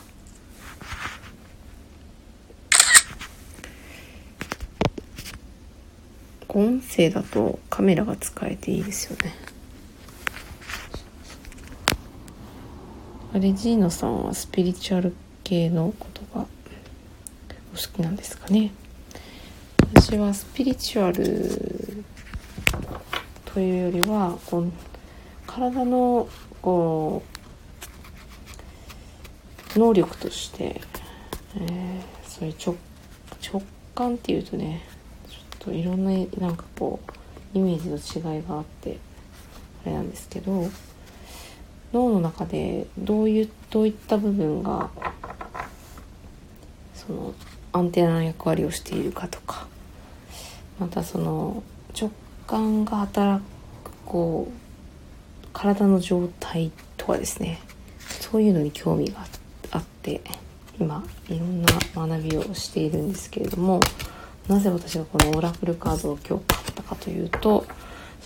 [6.47, 9.35] 音声だとカメラが使えていいですよね。
[13.33, 16.47] レジーノさんはスピリチュアル系の言葉好
[17.75, 18.71] きなんですかね？
[19.93, 22.03] 私はスピリチュアル
[23.45, 24.71] というよりはこう
[25.45, 26.27] 体の
[26.61, 27.21] こ
[29.75, 30.81] う能力として、
[31.55, 32.75] えー、それ直
[33.47, 33.61] 直
[33.93, 34.81] 感っていうとね
[35.29, 36.99] ちょっといろんななんかこ
[37.53, 37.89] うイメージ
[38.21, 38.97] の違いがあって
[39.85, 40.67] あれなんですけど
[41.93, 44.89] 脳の中でどういうどういった部分が
[46.93, 47.33] その
[47.71, 49.67] アンテナの役割をしているかとか。
[50.79, 51.61] またその
[51.99, 52.09] 直
[52.47, 53.43] 感が働
[53.83, 57.59] くこう体の状態とかですね。
[57.99, 59.25] そういうのに興味が
[59.71, 60.21] あって
[60.79, 63.79] 今いろんな学びをしているんですけれども。
[64.49, 67.65] なぜ私がこのオラクルカードを今日買ったかというと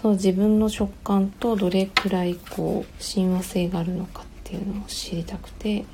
[0.04, 5.86] その自分の直感とどれくらいこう親和性があるのかっていうのを知りたくて、え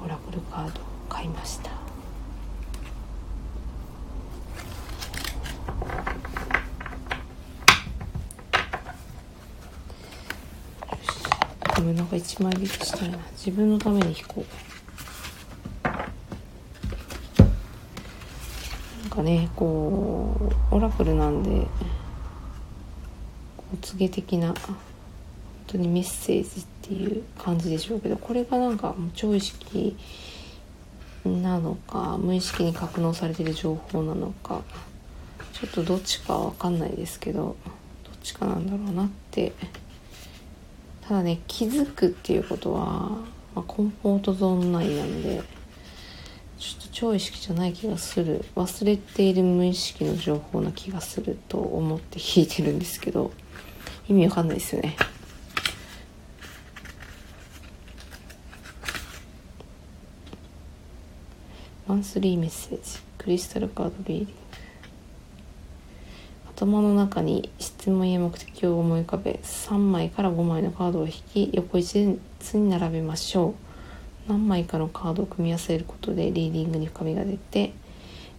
[0.00, 1.72] ー、オラクルカードを買いました。
[11.82, 14.44] なんか1枚引きしたいな自分のために引こ
[15.84, 15.88] う
[19.02, 21.66] なんかねこうオラクルなんで
[23.72, 24.76] お告げ的な本
[25.66, 29.96] 当にメッセージっていう感じでしょうけどこれがなんか超意識
[31.24, 34.62] なのか無意識に格納されてる情報なのか
[35.52, 37.56] ちょっとどっちかわかんないですけど
[38.04, 39.52] どっちかなんだろうなって。
[41.02, 43.10] ただね気づくっていうことは、
[43.54, 45.42] まあ、コンポートゾーン内なんで
[46.58, 48.44] ちょっと超意識じゃない気がする。
[48.54, 53.32] 忘れている無意識の情報な気がすると思って弾いてるんですけど。
[54.12, 54.94] 意味わかんないですよね。
[61.88, 63.00] マンスリーメッセージ。
[63.16, 64.32] クリスタルカードリーディング。
[66.54, 73.54] 頭の中に質問や目的を思い浮かべ3枚から5枚のカードを引き横一列に並べましょ
[74.28, 74.28] う。
[74.28, 77.72] 何枚かのカードを組み合わせることでリーディングに深みが出て、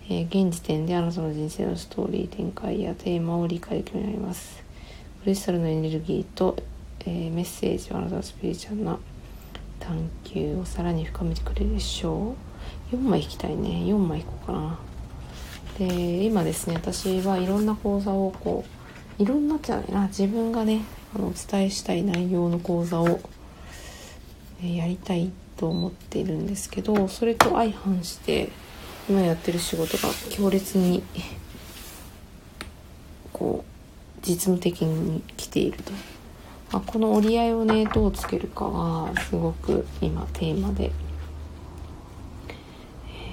[0.07, 4.62] えー、現時点であなたの人生のストーリー展開やテーマを理解できるようになります。
[5.23, 6.57] クリスタルのエネルギーと、
[6.99, 8.99] えー、メッセージはあなたのスピリチュアルな
[9.79, 12.35] 探求をさらに深めてくれるでしょ
[12.91, 13.69] う4枚引きたいね。
[13.69, 14.79] 4枚引こうかな。
[15.79, 18.65] で今ですね私はいろんな講座をこ
[19.17, 20.07] ういろんなっちゃうな。
[20.07, 20.81] 自分がね
[21.15, 23.21] あのお伝えしたい内容の講座を、
[24.61, 28.49] えやりたいと思っているんですけどそれと相反して
[29.09, 31.01] 今やってる仕事が強烈に
[33.31, 33.72] こう
[34.23, 35.91] 実務的に来ていると、
[36.71, 40.91] まあ、この折り合いをねどうつけるかがすごく今テーマで。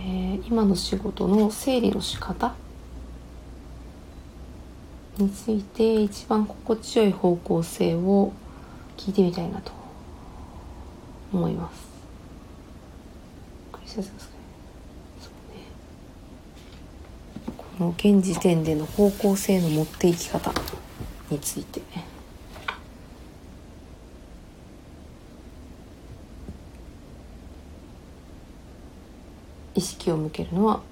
[0.02, 2.54] えー、今の仕事の整理の仕方。
[5.18, 8.32] について一番心地よい方向性を
[8.96, 9.72] 聞いてみたいなと
[11.32, 11.90] 思います。
[17.56, 20.52] この現時点での方向性の持っていき方
[21.30, 21.80] について。
[29.74, 30.82] 意識を向けるのは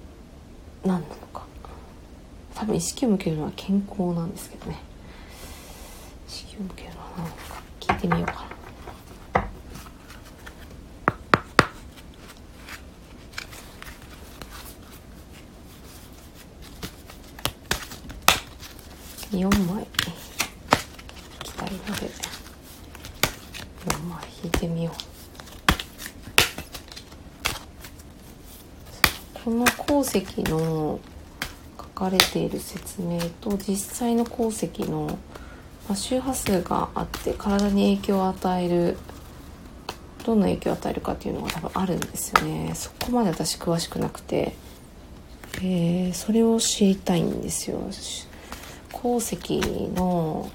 [0.82, 1.42] 何なのか。
[2.54, 4.78] 多分意識を向けるのは健康なんですけどね。
[6.26, 7.62] 意識を向けるのは何なのか。
[7.80, 8.57] 聞いてみようかな。
[19.38, 19.82] 4枚。
[19.82, 19.88] 引
[21.42, 22.10] きたいので
[23.86, 24.24] 4枚。
[24.42, 24.94] 引いてみよう。
[29.44, 31.00] この鉱石の
[31.78, 35.18] 書かれている説明と実際の鉱石の、
[35.88, 38.98] ま、周波数があって体に影響を与える
[40.24, 42.72] どんな影響を与えるかっていうのが多分あるんですよね。
[42.74, 44.54] そこまで私詳しくなくて、
[45.62, 47.78] えー、それを知りたいんですよ。
[49.00, 49.60] 鉱石
[49.94, 50.50] の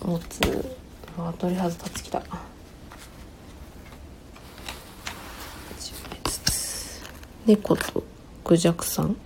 [0.00, 0.76] 持つ
[1.18, 2.22] あ鳥肌立ってきた
[7.44, 8.04] 猫と
[8.44, 9.16] クジャクさん、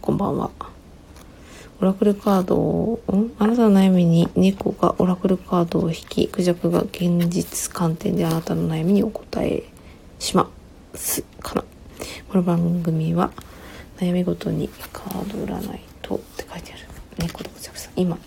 [0.00, 0.50] こんばんは。
[1.82, 3.32] オラクルカードを、ん？
[3.38, 9.64] あなたの悩みに猫がオラクルカードを引き、クジャクが現実観点であなたの悩みにお答え
[10.18, 10.48] しま
[10.94, 11.64] すかな。
[12.30, 13.30] この番組は、
[13.98, 16.91] 悩みごとにカード占いとって書いてある。
[17.18, 17.92] 猫とクジャクさん。
[17.96, 18.18] 今、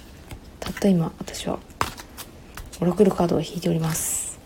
[0.60, 1.60] たった今、私は、
[2.82, 4.40] オラクルカードを引いております。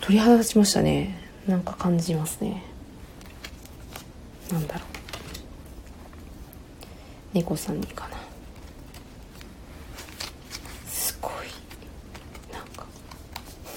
[0.00, 1.24] 鳥肌立ちましたね。
[1.46, 2.62] なんか感じますね
[4.50, 4.84] なんだろう
[7.34, 8.16] 猫さんにかな
[10.86, 11.32] すごい
[12.52, 12.86] なんか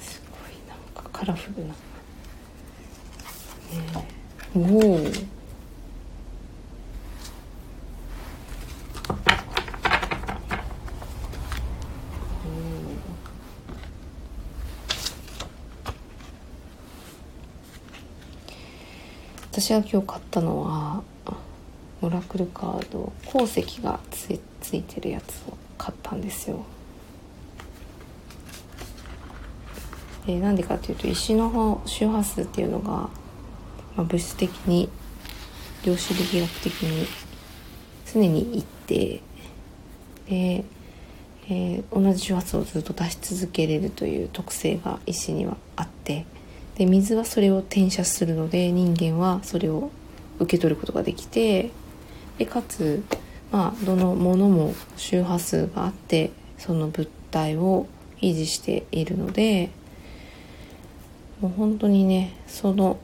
[0.00, 1.74] すごいなんかカラフルな、
[4.54, 5.00] おお
[19.50, 21.02] 私が今日買ったのは
[22.02, 26.64] オラクルカード鉱石がつついてるやつを買ったんですよ。
[30.26, 33.08] でなんでかっていうと石の周波数っていうのが、
[33.96, 34.88] まあ、物質的に
[35.84, 37.06] 量子力学的に
[38.12, 39.20] 常に一定
[40.28, 40.64] で、
[41.48, 46.24] えー、同じ周波数をずっと出し続けれるという特性が石にはあって
[46.76, 49.90] で水はそれを転写するので人間はそれを
[50.38, 51.70] 受け取ることができて
[52.38, 53.02] でかつ、
[53.50, 57.86] まあ、どのものも周波数があってその物体を
[58.20, 59.70] 維持しているので
[61.40, 62.98] もう本当にねその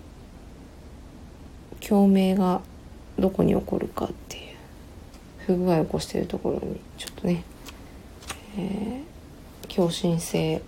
[1.88, 2.60] 共鳴が
[3.18, 4.42] どこに起こるかっていう
[5.46, 7.44] 不具合を起こしているところにちょっとね、
[8.58, 10.60] えー、共振性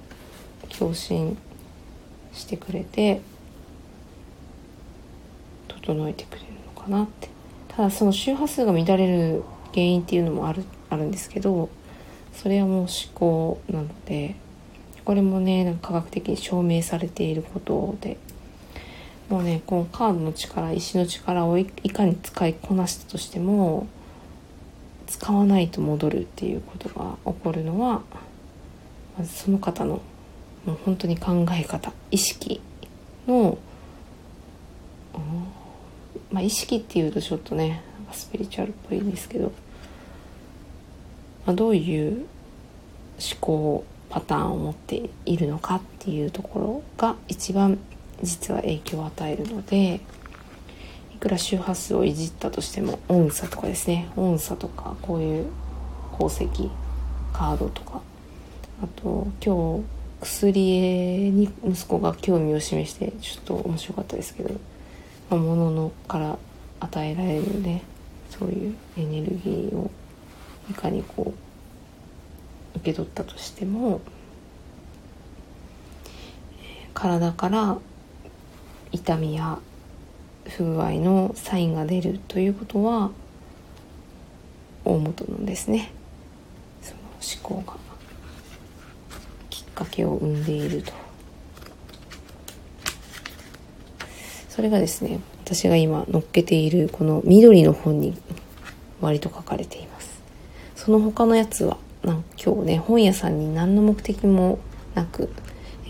[0.79, 1.37] 共振
[2.33, 3.21] してくれて
[5.69, 7.29] 整えてくれるのかなって。
[7.69, 11.69] ただその周波数が乱れる原因っていうのもあるあるんですけど
[12.35, 14.35] それはもう思考なので
[15.05, 18.17] これもねなんか科学的に証明されていることで
[19.31, 23.87] もうねこのカードの力石の力をいかに使いこなしたとしても
[25.07, 28.03] 使わないと戻るっていうことが起こるのは
[29.17, 30.03] まずその方の
[30.67, 32.61] もう本当に考え方意識
[33.29, 33.57] の、
[36.33, 39.53] まあ、意識っていうとちょっとねスピリチュアルっぽいんですけど、
[41.47, 47.79] まあ、どういう思考パターンを持っているのかっていうところが一番
[48.23, 50.01] 実は影響を与えるので
[51.15, 55.47] いくら周波数をいじったとしても音差とかですね音差とかこういう
[56.13, 56.49] 鉱石
[57.33, 58.03] カードとか
[58.83, 64.55] あと今日薬絵に息子が興味を示してちょっと面白かったですけど、
[65.31, 66.39] まあ、物のから
[66.81, 67.83] 与えられるね
[68.31, 69.91] そういうエネルギーを
[70.71, 71.35] いかにこ
[72.75, 74.01] う受け取ったとしても
[76.95, 77.79] 体から
[78.93, 79.59] 痛みや
[80.49, 83.11] 不具合のサインが出るということは
[84.85, 85.93] 大元なんですね
[86.83, 87.01] その
[87.53, 87.77] 思考が
[89.49, 89.65] きっ。
[89.81, 90.93] かけを生んでいると
[94.51, 98.15] それがですね私が今載っけているこの緑の本に
[99.01, 100.21] 割と書かれています
[100.77, 104.59] その他のやつはなん今日ね本屋さんに何の目的も
[104.95, 105.31] なく、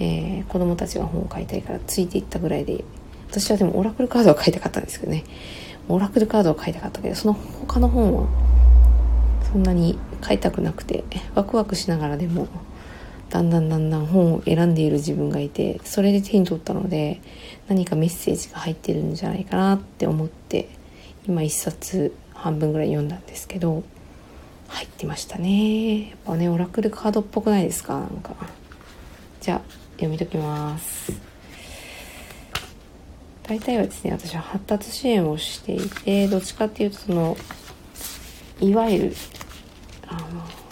[0.00, 2.84] えー、子供たちが本を買いたいからついていったぐらいで
[3.28, 5.24] 私はでもオラクルカードを買いたかったんですけどね。
[5.88, 8.28] オラクルカードを買いたかったけどその他の本は
[9.52, 12.46] そんなに買いたくなくてワクワクしながらでも
[13.28, 17.20] だんだんだんだん本を選んでいる自分がいてそれで手に取ったので
[17.68, 20.68] 何かメッセージが入ってるんじゃないかなって思って
[21.26, 23.82] 今一冊半分ぐらい読んだんですけど
[24.68, 26.10] 入ってましたね。
[26.10, 27.98] やっぱねオラクルカードっぽくないですか？
[27.98, 28.36] なんか。
[29.40, 29.60] じゃあ
[30.00, 31.12] 読み解きます。
[33.42, 37.36] 大体はですね私は発達支援をしていてどっちかっていうとその
[38.60, 39.14] いわゆる
[40.06, 40.20] あ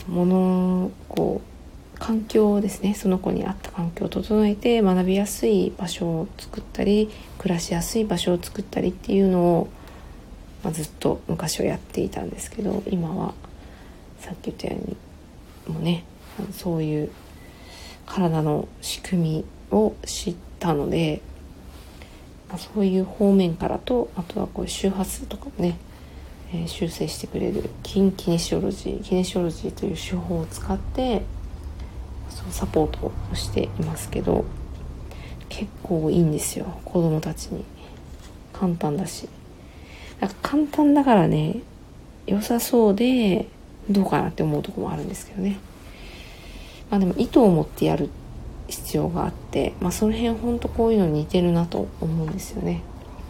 [0.09, 9.69] のものこう環境ですねその子に合った環境を整えて学びやすい場所を作ったり暮らしやすい場所を作ったりっていうのを、
[10.63, 13.35] まあ、ずっと昔はやっていたんですけど今は
[14.21, 14.77] さっき言ったよ
[15.67, 16.05] うにもうね
[16.53, 17.11] そういう
[18.09, 21.21] 体の仕組みを知ったので、
[22.51, 25.79] ま、そういう方面からとあとはこういう周波数とかもね、
[26.53, 31.23] えー、修正してくれるキンキネシオロジーキネシオロジーという手法を使って
[32.51, 34.45] サポートをしていますけど
[35.49, 37.65] 結構いいんですよ子供たちに。
[38.53, 39.29] 簡単だし。
[40.21, 41.61] だか簡単だからね
[42.27, 43.47] 良さそうで
[43.89, 45.59] どうかなって思うとこもあるんですけどね。
[46.91, 48.11] まあでも意図を持ってやる
[48.69, 52.83] 必要があってまあその辺ほんとこういうのに似てるなと思うんですよね。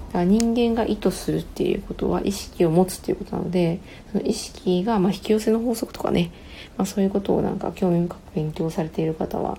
[0.09, 3.81] だから人間が意図するっていうことは意識を持つっていうことなので
[4.11, 6.31] その意識がま引き寄せの法則とかね
[6.79, 9.59] まあ、そういうことをなんか興味深く勉強されている方は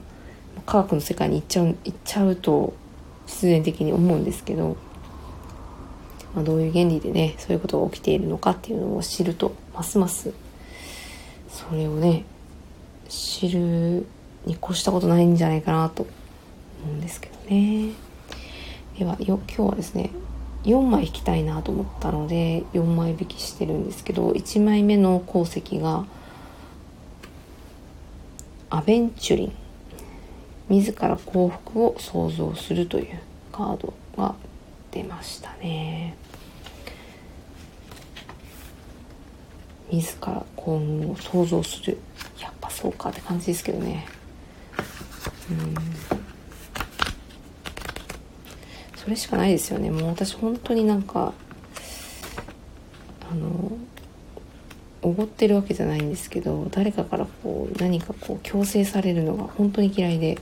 [0.66, 2.74] 科学の世界に行っちゃう行っちゃうと
[3.28, 4.78] 必然的に思うんですけど、
[6.34, 10.34] まあ、どういう原理でねそういうことが起きているのかっていうのを知るとますます
[11.50, 12.24] それをね
[13.10, 14.06] 知る
[14.46, 16.04] に越したことないんじゃないかなと
[16.84, 17.90] 思うんですけどね。
[18.98, 20.12] ではよ今日はですね
[20.64, 26.06] 4枚引きたいなと思ったので4枚引きしてるんですけど1枚目の鉱石が
[28.70, 29.54] アベンチュリン。
[30.70, 33.20] 自ら幸福を創造するという
[33.52, 34.36] カードが
[34.92, 36.16] 出ましたね。
[39.92, 41.98] 自ら幸運を創造する。
[42.40, 44.06] やっぱそうかって感じですけどね。
[45.50, 45.76] うん。
[48.96, 49.90] それしかないですよね。
[49.90, 51.34] もう私本当になんか
[53.32, 53.72] あの
[55.02, 60.38] おごってるわけじゃないんですけど誰かからこう何かこう強制されるのが本当に嫌いで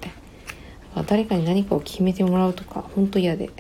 [1.05, 3.51] 誰かに何かを決めてもらうとか本当嫌で、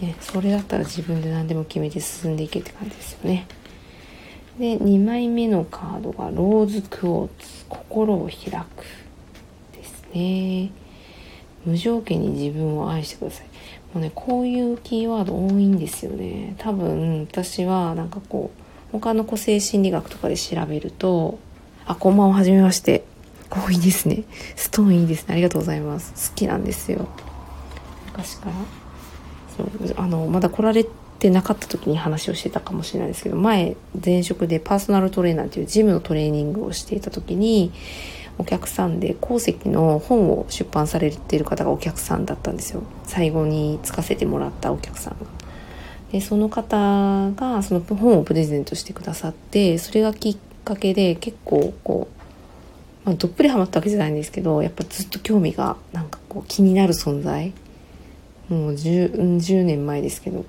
[0.00, 3.46] ね、それだったら自分で何でも決めて進んでいけって感じですよね。
[4.58, 8.84] で2枚目のカードがローズクォーツ心を開く
[9.76, 10.70] ですね。
[11.64, 13.46] 無条件に自分を愛してください。
[13.94, 16.54] もうねこういうキーワード多いんですよね。
[16.58, 21.38] 多分私はなんかこう他の個性心理学とかで調べると
[21.86, 23.04] あこんばんははじめまして。
[23.50, 24.24] 多いですね。
[24.56, 25.32] ストーンいいですね。
[25.32, 26.30] ありがとうございます。
[26.30, 27.08] 好きなんですよ。
[28.06, 28.87] 昔から。
[29.96, 30.86] あのまだ来られ
[31.18, 37.72] てなかった時に話をしてたかもしれないですけど前前職でパーソナルトレーナーっていうジムのトレーニングをしていた時に
[38.38, 42.84] お客さんで鉱石の本を出版されている方がお客さんだったんですよ。
[43.04, 45.26] 最後につかせてもらったお客さんが。
[46.12, 52.08] でその方がその本をプレゼントしてくださってそれがきっかけで結構こ
[53.04, 57.52] う、まあ、どっぷりハマったわけじゃないんですけどやっぱずっと興味がなんかこう気になる存在
[58.48, 60.44] もう 10, 10年前ですけど。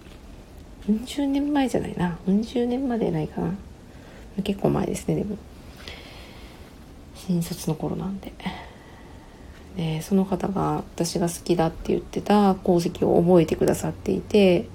[0.87, 2.17] うん十年前じゃないな。
[2.27, 3.53] うん十年までないかな。
[4.43, 5.37] 結構前ですねでも。
[7.15, 8.31] 新卒の頃なんで。
[9.75, 14.67] でその方が私が好きだって言ってた功績を覚えてくださっていて、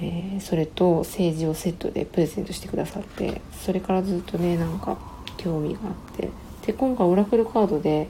[0.00, 4.98] えー、それと政治をセットでプレゼントしてくださってそれからずっとねなんか
[5.36, 6.30] 興味があって。
[6.66, 8.06] で今回オラクルカードで、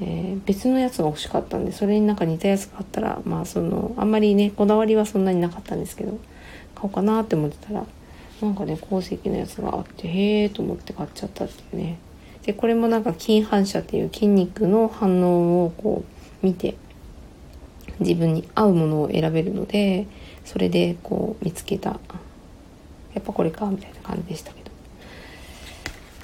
[0.00, 6.18] えー、別のやつが欲しかったんでそれになんか似たやつがあったらまあそのあんまりねこだわりはそんなになかったんですけど
[6.74, 7.86] 買おうかなって思ってたら
[8.42, 11.98] なんかね鉱石のやつがあってへえと思って買っちゃったっていうね。
[12.44, 16.04] でこれもなんか筋反射っていう筋肉の反応をこ
[16.42, 16.74] う見て
[18.00, 20.06] 自分に合うものを選べるので
[20.44, 21.98] それでこう見つけた。
[23.14, 24.63] やっぱこれかみたいな感じでしたけど。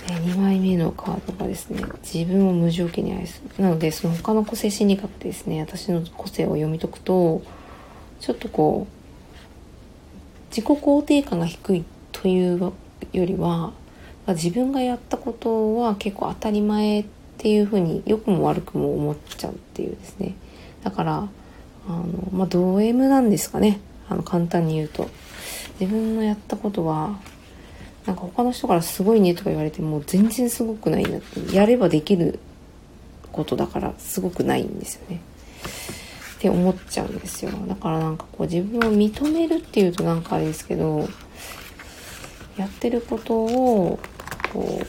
[0.06, 3.62] 2枚目のカードがですね自分を無条件に愛する。
[3.62, 7.42] なのでその他の個性心理学でですね私の個性を読み解くと
[8.20, 12.72] ちょっとこう自己肯定感が低いという
[13.12, 13.72] よりは
[14.28, 17.04] 自分がやったことは結構当たり前っ
[17.38, 20.34] ていうふうに良くも悪くも思っちゃうっていうですね。
[20.82, 21.28] だから
[21.88, 23.80] あのまあド M なんですかね。
[24.08, 25.08] あの簡単に言うと。
[25.80, 27.18] 自分のやったことは
[28.06, 32.38] なんか他の人からすごいねとか言われても全然すごくないなってやればできる
[33.30, 35.20] ことだからすごくないんですよね。
[36.36, 37.50] って思っちゃうんですよ。
[37.68, 41.08] だからなんかこう自分を認めるっていうとなんかあれですけど
[42.56, 43.98] やってることを
[44.52, 44.80] こ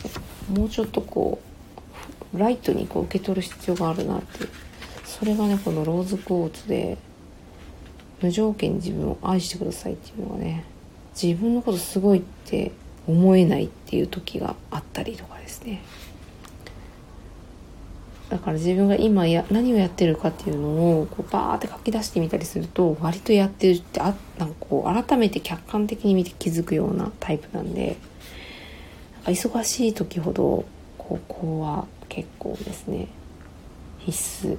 [0.49, 1.41] うもうちょっとこ
[2.34, 4.72] うライトにこう受け取る必要があるなって。
[5.22, 6.97] それがねこのローズクォーツで
[8.24, 10.66] 無条件に自分を愛してくださいっていうのがね
[11.22, 12.72] 自分のことすごいって
[13.08, 15.82] 思えないっていう時があったりとかですね。
[18.30, 27.97] だから自分が今や何をやってるかっていうのをこうバーって書き出してみたりすると割とやってるってあなんかこう改めて客観的に見て気づくようなタイプなんで
[29.26, 30.64] 忙しい時ほど
[30.97, 33.10] ここは結構ですね
[33.99, 34.58] 必須。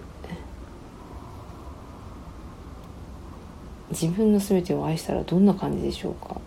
[3.90, 6.40] 自分の全てを愛したらどんな感じでしょうか。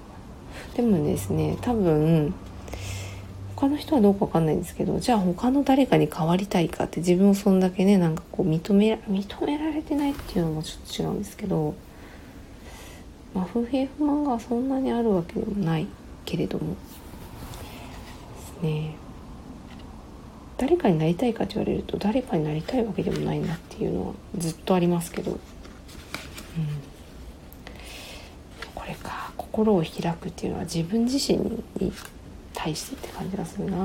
[0.75, 2.33] でもですね多分
[3.55, 11.73] 他の人はどうか分かんないんですけどじゃあ他の誰かに変わりたいかって自分をそんだけねなんかこう認め認められてないっていうのもちょっと違うんですけど、
[13.33, 15.87] まあ、不平不満がそんなにあるわけでもない
[16.25, 16.75] けれどもで
[18.59, 18.95] すね。
[20.57, 25.39] 誰かになりたいかって言われると誰かになりたいわけでもないなっていうのはずっとありますけど、うん、
[28.73, 29.24] これか。
[29.55, 31.93] 心を開くっていうのは自分自身に
[32.53, 33.77] 対してって感じがするな。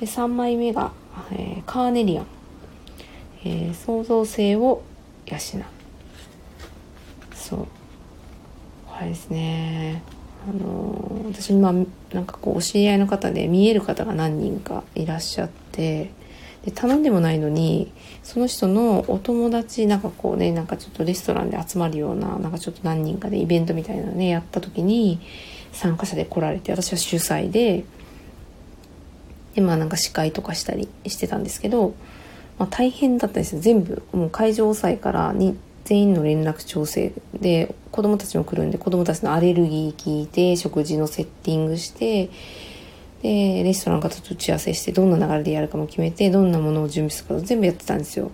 [0.00, 0.92] で3枚目が、
[1.32, 2.26] えー、カーネリアン、
[3.44, 4.82] えー、創造性を
[5.26, 5.38] 養う。
[7.34, 7.58] そう。
[8.86, 10.02] これですね。
[10.48, 11.74] あの私今
[12.14, 16.12] なんかこうお知り合いの方で見える方が何人かいらっしゃって
[16.64, 17.90] で頼んでもないのに
[18.22, 25.20] その人のお友達なんかこうねなんかちょっとレストランで集まるようななんかちょっと何人かでイベントみたいなのねやった時に
[25.72, 27.84] 参加者で来られて私は主催で
[29.54, 31.94] でまあなんか司会とかしたりしてたんですけど、
[32.58, 33.60] まあ、大変だったんですよ。
[33.60, 42.30] 全部もう会場抑えからに全員の連絡調整で子供たちも来るんで子供たちのアレルギー聞いて食事のセッティングして
[43.22, 48.30] でレストランの方と打ち合わせしてどんな流れでやるかも決めてどんなものを準備するか全部やってたんですよ。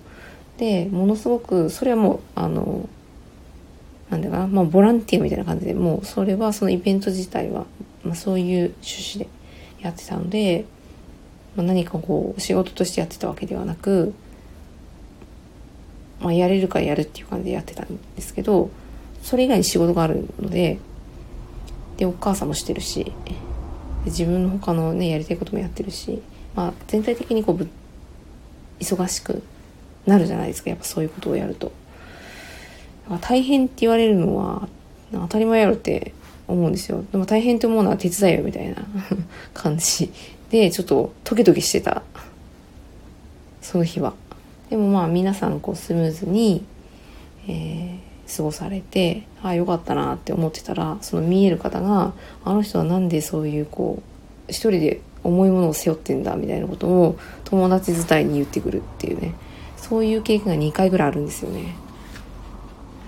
[0.59, 2.89] でものすごくそれはもうあの
[4.11, 7.67] なんだかなまあボランティアみたいな感じでもうそれはそのイベント自体は、
[8.05, 9.29] まあ、そういう趣旨で
[9.83, 10.65] やってたので、
[11.57, 14.15] まあ、何かこう仕事としてやってたわけではなく、
[16.21, 18.71] まあ、やれるからやるっていう感じでやってたんですけど
[19.23, 20.79] それ以外に仕事があるので
[21.97, 23.13] でお母さんもしてるし
[24.07, 26.23] 自分の他のねやりたいこともやってるし、
[26.55, 27.69] まあ、全体的にこう
[28.81, 29.43] 忙しく
[30.07, 31.73] なるじゃないですかやっぱそういうことをやると。
[33.21, 34.69] 大変って言われるのは
[35.13, 36.13] 当たり前やろって
[36.49, 37.05] 思うんですよ。
[37.13, 38.77] でも大変って思うのは手伝いよみたいな
[39.55, 40.11] 感じ
[40.51, 42.03] でちょっとトゲトゲしてた
[43.61, 44.15] その日は。
[44.71, 46.65] でもまあ皆さんこうスムーズに、
[47.49, 47.99] え、
[48.35, 52.13] 過ごされてああよかったなって思ってたらその見える方が
[52.45, 54.03] あの人はなんでそういうこ
[54.49, 59.35] う一人で重いものを背負ってんだみたいなことを友達伝いに言ってくるっていうね
[59.77, 61.77] そういう経験が2回ぐらいあるんですよね。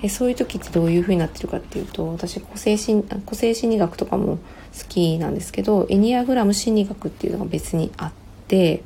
[0.01, 8.13] えそういう時ってどういう風になってるかっていうと私個性心個性心理学とかも好きなんですけどエニアグラム心理学っていうのが別にあっ
[8.47, 8.85] て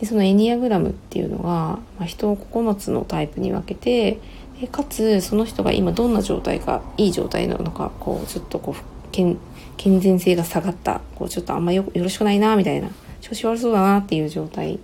[0.00, 4.20] でそのエニアグラムっていうのが、まあ、人を9つのタイプに分けて
[4.64, 9.36] でかつその人が今どんな状態かいい状態なのかこうちょっとこう健
[9.76, 12.88] 健全性が下がったこうちょっとあんまよよろしくないなみたいな
[13.20, 14.78] 調子悪そうだなっていう状態っ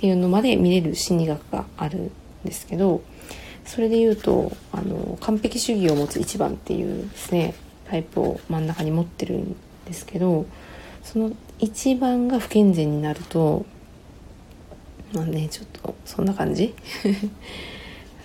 [0.00, 2.10] ていうのまで見れる心理学があるん
[2.44, 3.02] ですけど
[3.64, 7.54] それで言うとあの完璧主義を持つ1番っていうですね
[7.88, 9.56] タイプを真ん中に持ってるん
[9.86, 10.44] ですけど
[11.04, 11.30] その
[11.60, 13.64] 1番が不健全になると
[15.12, 16.74] まあねちょっとそんな感じ？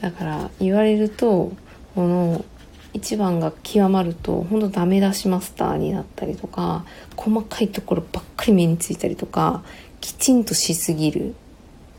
[0.01, 1.51] だから言われると
[1.95, 2.45] この
[2.93, 6.85] 1番が極まると本当ダメ出しマスターになったりとか
[7.15, 9.63] 細かいところばっかり目についたりとか
[10.01, 11.35] きちんとしすぎる。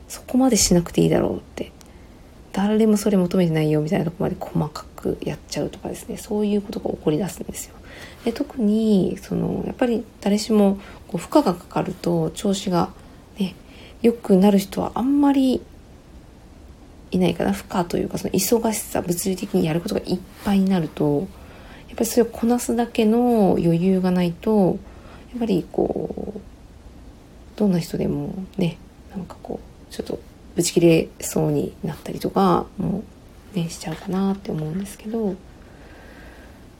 [0.08, 1.72] そこまでしなくていいだろうって。
[2.52, 6.16] 誰もそれ求めてないよみたいなとこまで細かくやっちゃうとかですね。
[6.16, 7.74] そういうことが起こりだすんですよ。
[8.24, 12.90] で特にそのやっぱり誰しもこう負荷がかかると調子が
[13.38, 13.54] ね
[14.02, 15.62] 良くなる人はあんまり
[17.10, 21.26] いないかな負荷というかその忙しさ物理的にやることがいっぱいになると
[21.88, 24.78] やっぱりそれをこなすだけの余裕がないと
[25.30, 28.78] やっぱりこうどんな人でもね
[29.10, 30.20] なんかこうちょっと
[30.54, 33.02] ブチ切れそうになったりとかも
[33.54, 35.34] うねしちゃうかなって思うんですけど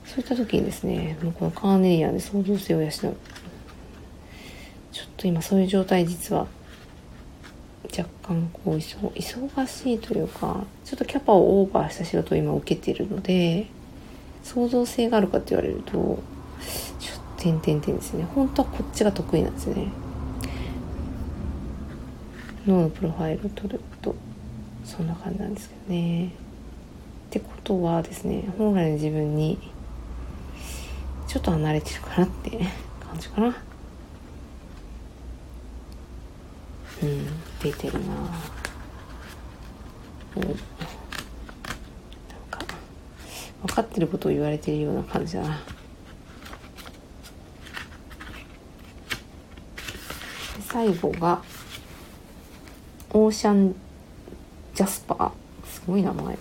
[0.04, 2.90] そういった時にですねもうこのカーネリアンで創造性を養う。
[2.90, 3.10] ちょ
[5.04, 6.46] っと今そういう状態実は
[7.98, 13.66] 若干こう忙しいというかちょっとキャパをオーバーした仕事を今受けているので
[14.44, 16.18] 創造性があるかって言われるとちょっ
[17.36, 18.24] と点々点ですね。
[18.34, 19.88] 本当はこっちが得意なんですね。
[22.66, 24.14] 脳のプロファイルを取ると
[24.84, 26.26] そんな感じなんですけどね。
[26.26, 26.30] っ
[27.30, 29.58] てことはですね本来の自分に
[31.26, 33.56] ちょっと離れてるかなって感じかな。
[37.02, 37.47] うん。
[37.60, 38.14] 出てるな。
[40.36, 40.42] うん。
[40.42, 40.54] なん
[42.50, 42.60] か
[43.62, 45.60] 分かってることを言われてるような感じだな。
[50.68, 51.42] 最後が
[53.10, 53.74] オーシャン
[54.74, 55.32] ジャスパー。
[55.66, 56.38] すごい名前。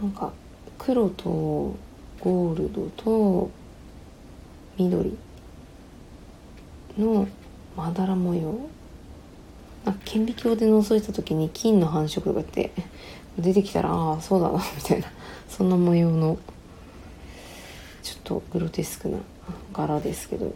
[0.00, 0.32] なんか
[0.78, 3.50] 黒とゴールドと
[4.76, 5.16] 緑
[6.98, 7.28] の
[7.76, 8.68] まだら模様。
[10.04, 12.72] 顕微鏡で覗いた時に金の繁殖とかって
[13.38, 15.06] 出てきたらああそうだなみたいな。
[15.48, 16.38] そんな模様の
[18.02, 19.18] ちょっとグロテスクな
[19.72, 20.54] 柄ですけど。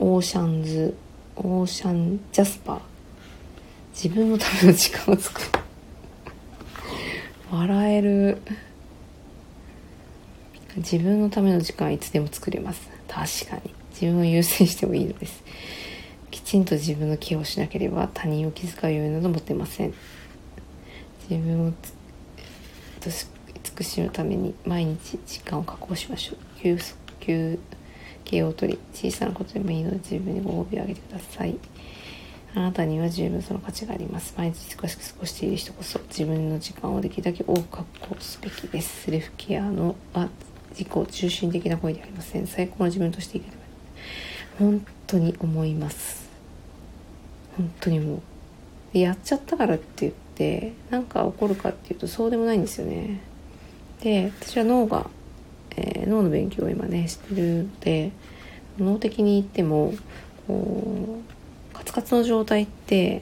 [0.00, 0.96] オーシャンズ
[1.34, 2.80] オーシャンジャスパー。
[3.92, 5.48] 自分のための時間を作る。
[7.50, 8.38] 笑える。
[10.76, 12.88] 自分のための時間いつでも作れます。
[13.08, 13.74] 確かに。
[14.00, 15.42] 自分を優先してもいいのです。
[16.30, 19.94] きちんと自分のケアをしなければ他人を気遣う余裕など持てません。
[21.28, 21.72] 自分を
[23.00, 26.36] 慈しむために毎日時間を確保しましょう。
[26.62, 26.78] 休
[27.20, 27.58] 休
[28.24, 31.58] 計を取り小さなことでもいいので自分にご褒美をあげてください。
[32.54, 34.34] あなたには十分その価値があります。
[34.36, 39.04] 毎日少しく過ごしている人こそ自分の時間をできるだけ多く確保すべきです。
[39.04, 40.28] セルフケアのは
[40.70, 42.46] 自己中心的な声ではありません。
[42.46, 43.57] 最高の自分としていければ
[44.58, 46.28] 本当に思います。
[47.56, 48.16] 本当にも
[48.94, 48.98] う。
[48.98, 53.20] やっちゃったからって言って何か起こるかっていうとそうでもないんですよね。
[54.00, 55.10] で私は脳が、
[55.76, 58.12] えー、脳の勉強を今ねしてるので
[58.78, 59.92] 脳的に言っても
[60.46, 61.20] こ
[61.72, 63.20] うカツカツの状態って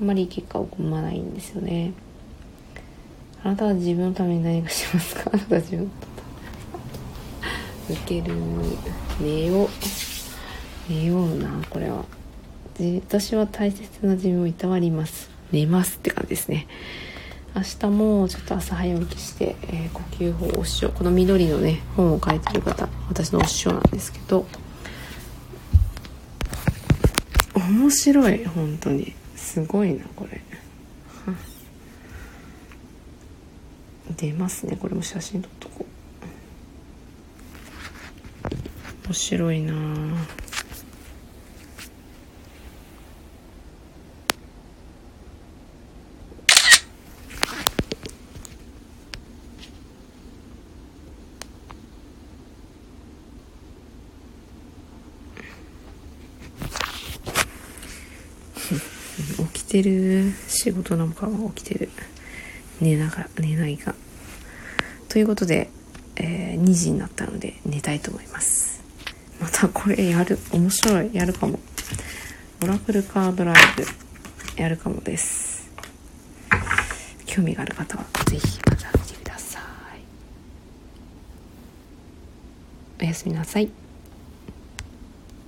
[0.00, 1.94] あんまりいい結果を生まないんですよね。
[3.42, 5.30] あなたは自分のために何かしますか？
[5.32, 5.90] あなたは自分の
[7.88, 8.34] 受ける
[9.18, 9.68] 寝よう
[10.90, 12.04] 寝ようなこれは。
[13.06, 15.30] 私は大切な自分をいたわります。
[15.52, 16.66] 寝ますって感じですね。
[17.54, 24.46] 明日もちょっと朝早起きして、えー、呼吸法お師匠この緑のね本を書いてる方私のお師匠なんですけど。
[27.54, 29.14] 面白い本当に。
[29.36, 30.40] すごいなこれ。
[34.16, 35.86] 出ますねこれも写真撮っとこ
[39.04, 39.06] う。
[39.06, 39.72] 面白いな
[59.36, 61.90] 起きてる仕事なんかは起きてる
[62.80, 63.94] 寝ながら寝ないが。
[65.08, 65.70] ということで、
[66.16, 68.82] えー、2時になったので寝たいと思います。
[69.40, 71.60] またこれやる面白いやるかも。
[72.62, 75.70] オラクルカードライブやるかもです。
[77.26, 79.62] 興味がある方は是非また見てください。
[83.02, 83.70] おやすみなさい。